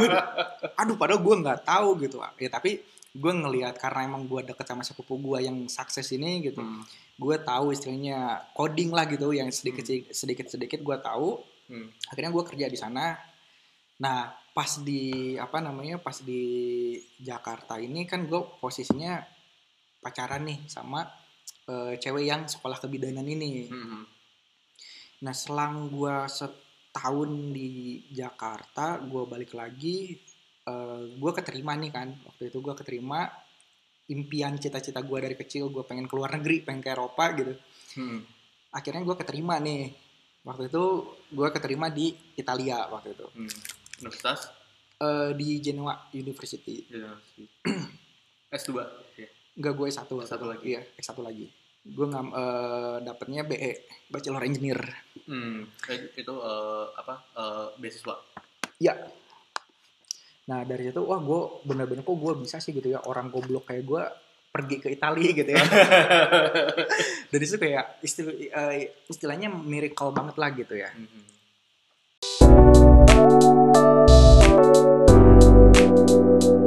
aduh 0.80 0.96
padahal 0.96 1.22
gue 1.22 1.36
nggak 1.40 1.60
tahu 1.64 1.90
gitu 2.02 2.20
ya 2.36 2.50
tapi 2.50 2.84
gue 3.16 3.32
ngelihat 3.32 3.80
karena 3.80 4.04
emang 4.04 4.28
gue 4.28 4.44
deket 4.44 4.68
sama 4.68 4.84
sepupu 4.84 5.16
gue 5.16 5.48
yang 5.48 5.56
sukses 5.66 6.04
ini 6.12 6.44
gitu 6.44 6.60
Hmm. 6.60 6.84
gue 7.16 7.36
tahu 7.40 7.72
istilahnya 7.72 8.20
coding 8.52 8.92
lah 8.92 9.08
gitu 9.08 9.32
yang 9.32 9.48
sedikit 9.48 9.88
sedikit 10.12 10.52
sedikit 10.52 10.84
gue 10.84 10.98
tahu 11.00 11.40
Hmm. 11.66 11.88
akhirnya 12.12 12.30
gue 12.30 12.44
kerja 12.44 12.68
di 12.68 12.76
sana 12.76 13.16
nah 13.96 14.36
pas 14.56 14.72
di 14.80 15.04
apa 15.36 15.60
namanya 15.60 16.00
pas 16.00 16.16
di 16.18 16.42
Jakarta 17.20 17.76
ini 17.76 18.08
kan 18.08 18.24
gue 18.24 18.40
posisinya 18.56 19.20
pacaran 20.00 20.48
nih 20.48 20.64
sama 20.66 21.04
eh, 21.66 22.00
cewek 22.00 22.24
yang 22.24 22.48
sekolah 22.48 22.80
kebidanan 22.80 23.28
ini 23.28 23.68
Hmm. 23.68 24.08
nah 25.20 25.34
selang 25.34 25.90
gue 25.90 26.16
setahun 26.26 27.30
di 27.52 27.70
Jakarta 28.10 28.96
gue 29.02 29.24
balik 29.26 29.52
lagi 29.54 30.16
gue 31.14 31.32
keterima 31.32 31.76
nih 31.76 31.92
kan 31.92 32.10
waktu 32.26 32.50
itu 32.50 32.58
gue 32.58 32.74
keterima 32.74 33.30
impian 34.08 34.56
cita-cita 34.56 34.98
gue 35.00 35.20
dari 35.20 35.36
kecil 35.36 35.70
gue 35.70 35.84
pengen 35.84 36.06
keluar 36.06 36.32
negeri 36.32 36.62
pengen 36.62 36.82
ke 36.82 36.90
Eropa 36.90 37.26
gitu 37.34 37.54
Hmm. 37.94 38.24
akhirnya 38.72 39.04
gue 39.04 39.16
keterima 39.16 39.56
nih 39.58 39.94
waktu 40.42 40.68
itu 40.68 40.84
gue 41.30 41.48
keterima 41.50 41.88
di 41.88 42.10
Italia 42.34 42.88
waktu 42.88 43.12
itu 43.12 43.28
Hmm. 43.32 43.52
Universitas? 43.98 44.52
Eh, 44.96 45.32
di 45.34 45.60
Genoa 45.60 46.08
University 46.12 46.84
Generasi. 46.84 47.44
S2. 48.48 48.72
Ya. 49.16 49.28
enggak 49.54 49.74
gue 49.74 49.88
S1 49.88 50.04
waktu 50.06 50.24
S1 50.26 50.34
itu. 50.34 50.46
lagi. 50.46 50.64
iya 50.66 50.82
S1 50.96 51.18
lagi 51.20 51.48
gue 51.86 52.06
eh, 52.08 52.98
dapetnya 53.00 53.42
BE 53.44 53.72
Bachelor 54.08 54.44
Engineer 54.44 54.82
Hmm. 55.26 55.66
Eh, 55.86 55.98
Itu 56.16 56.34
eh, 56.36 56.86
apa? 56.94 57.16
eh, 57.34 57.68
beasiswa. 57.76 58.16
ya 58.78 58.94
nah 60.46 60.62
dari 60.62 60.86
situ 60.86 61.02
wah 61.02 61.18
gue 61.18 61.42
bener-bener 61.64 62.02
kok 62.02 62.14
gue 62.14 62.34
bisa 62.38 62.58
sih 62.58 62.70
gitu 62.70 62.86
ya 62.88 63.02
orang 63.02 63.28
goblok 63.28 63.66
kayak 63.66 63.82
gue 63.82 64.04
pergi 64.48 64.78
ke 64.78 64.88
Italia 64.90 65.30
gitu 65.34 65.50
ya 65.50 65.64
dari 67.32 67.44
situ 67.44 67.58
kayak 67.58 68.00
istil- 68.00 68.38
eh, 68.46 68.94
istilahnya 69.06 69.50
miracle 69.50 70.12
banget 70.12 70.36
lah 70.36 70.50
gitu 70.52 70.76
ya 70.76 70.90
Hmm. 70.90 71.35
Música 75.96 76.65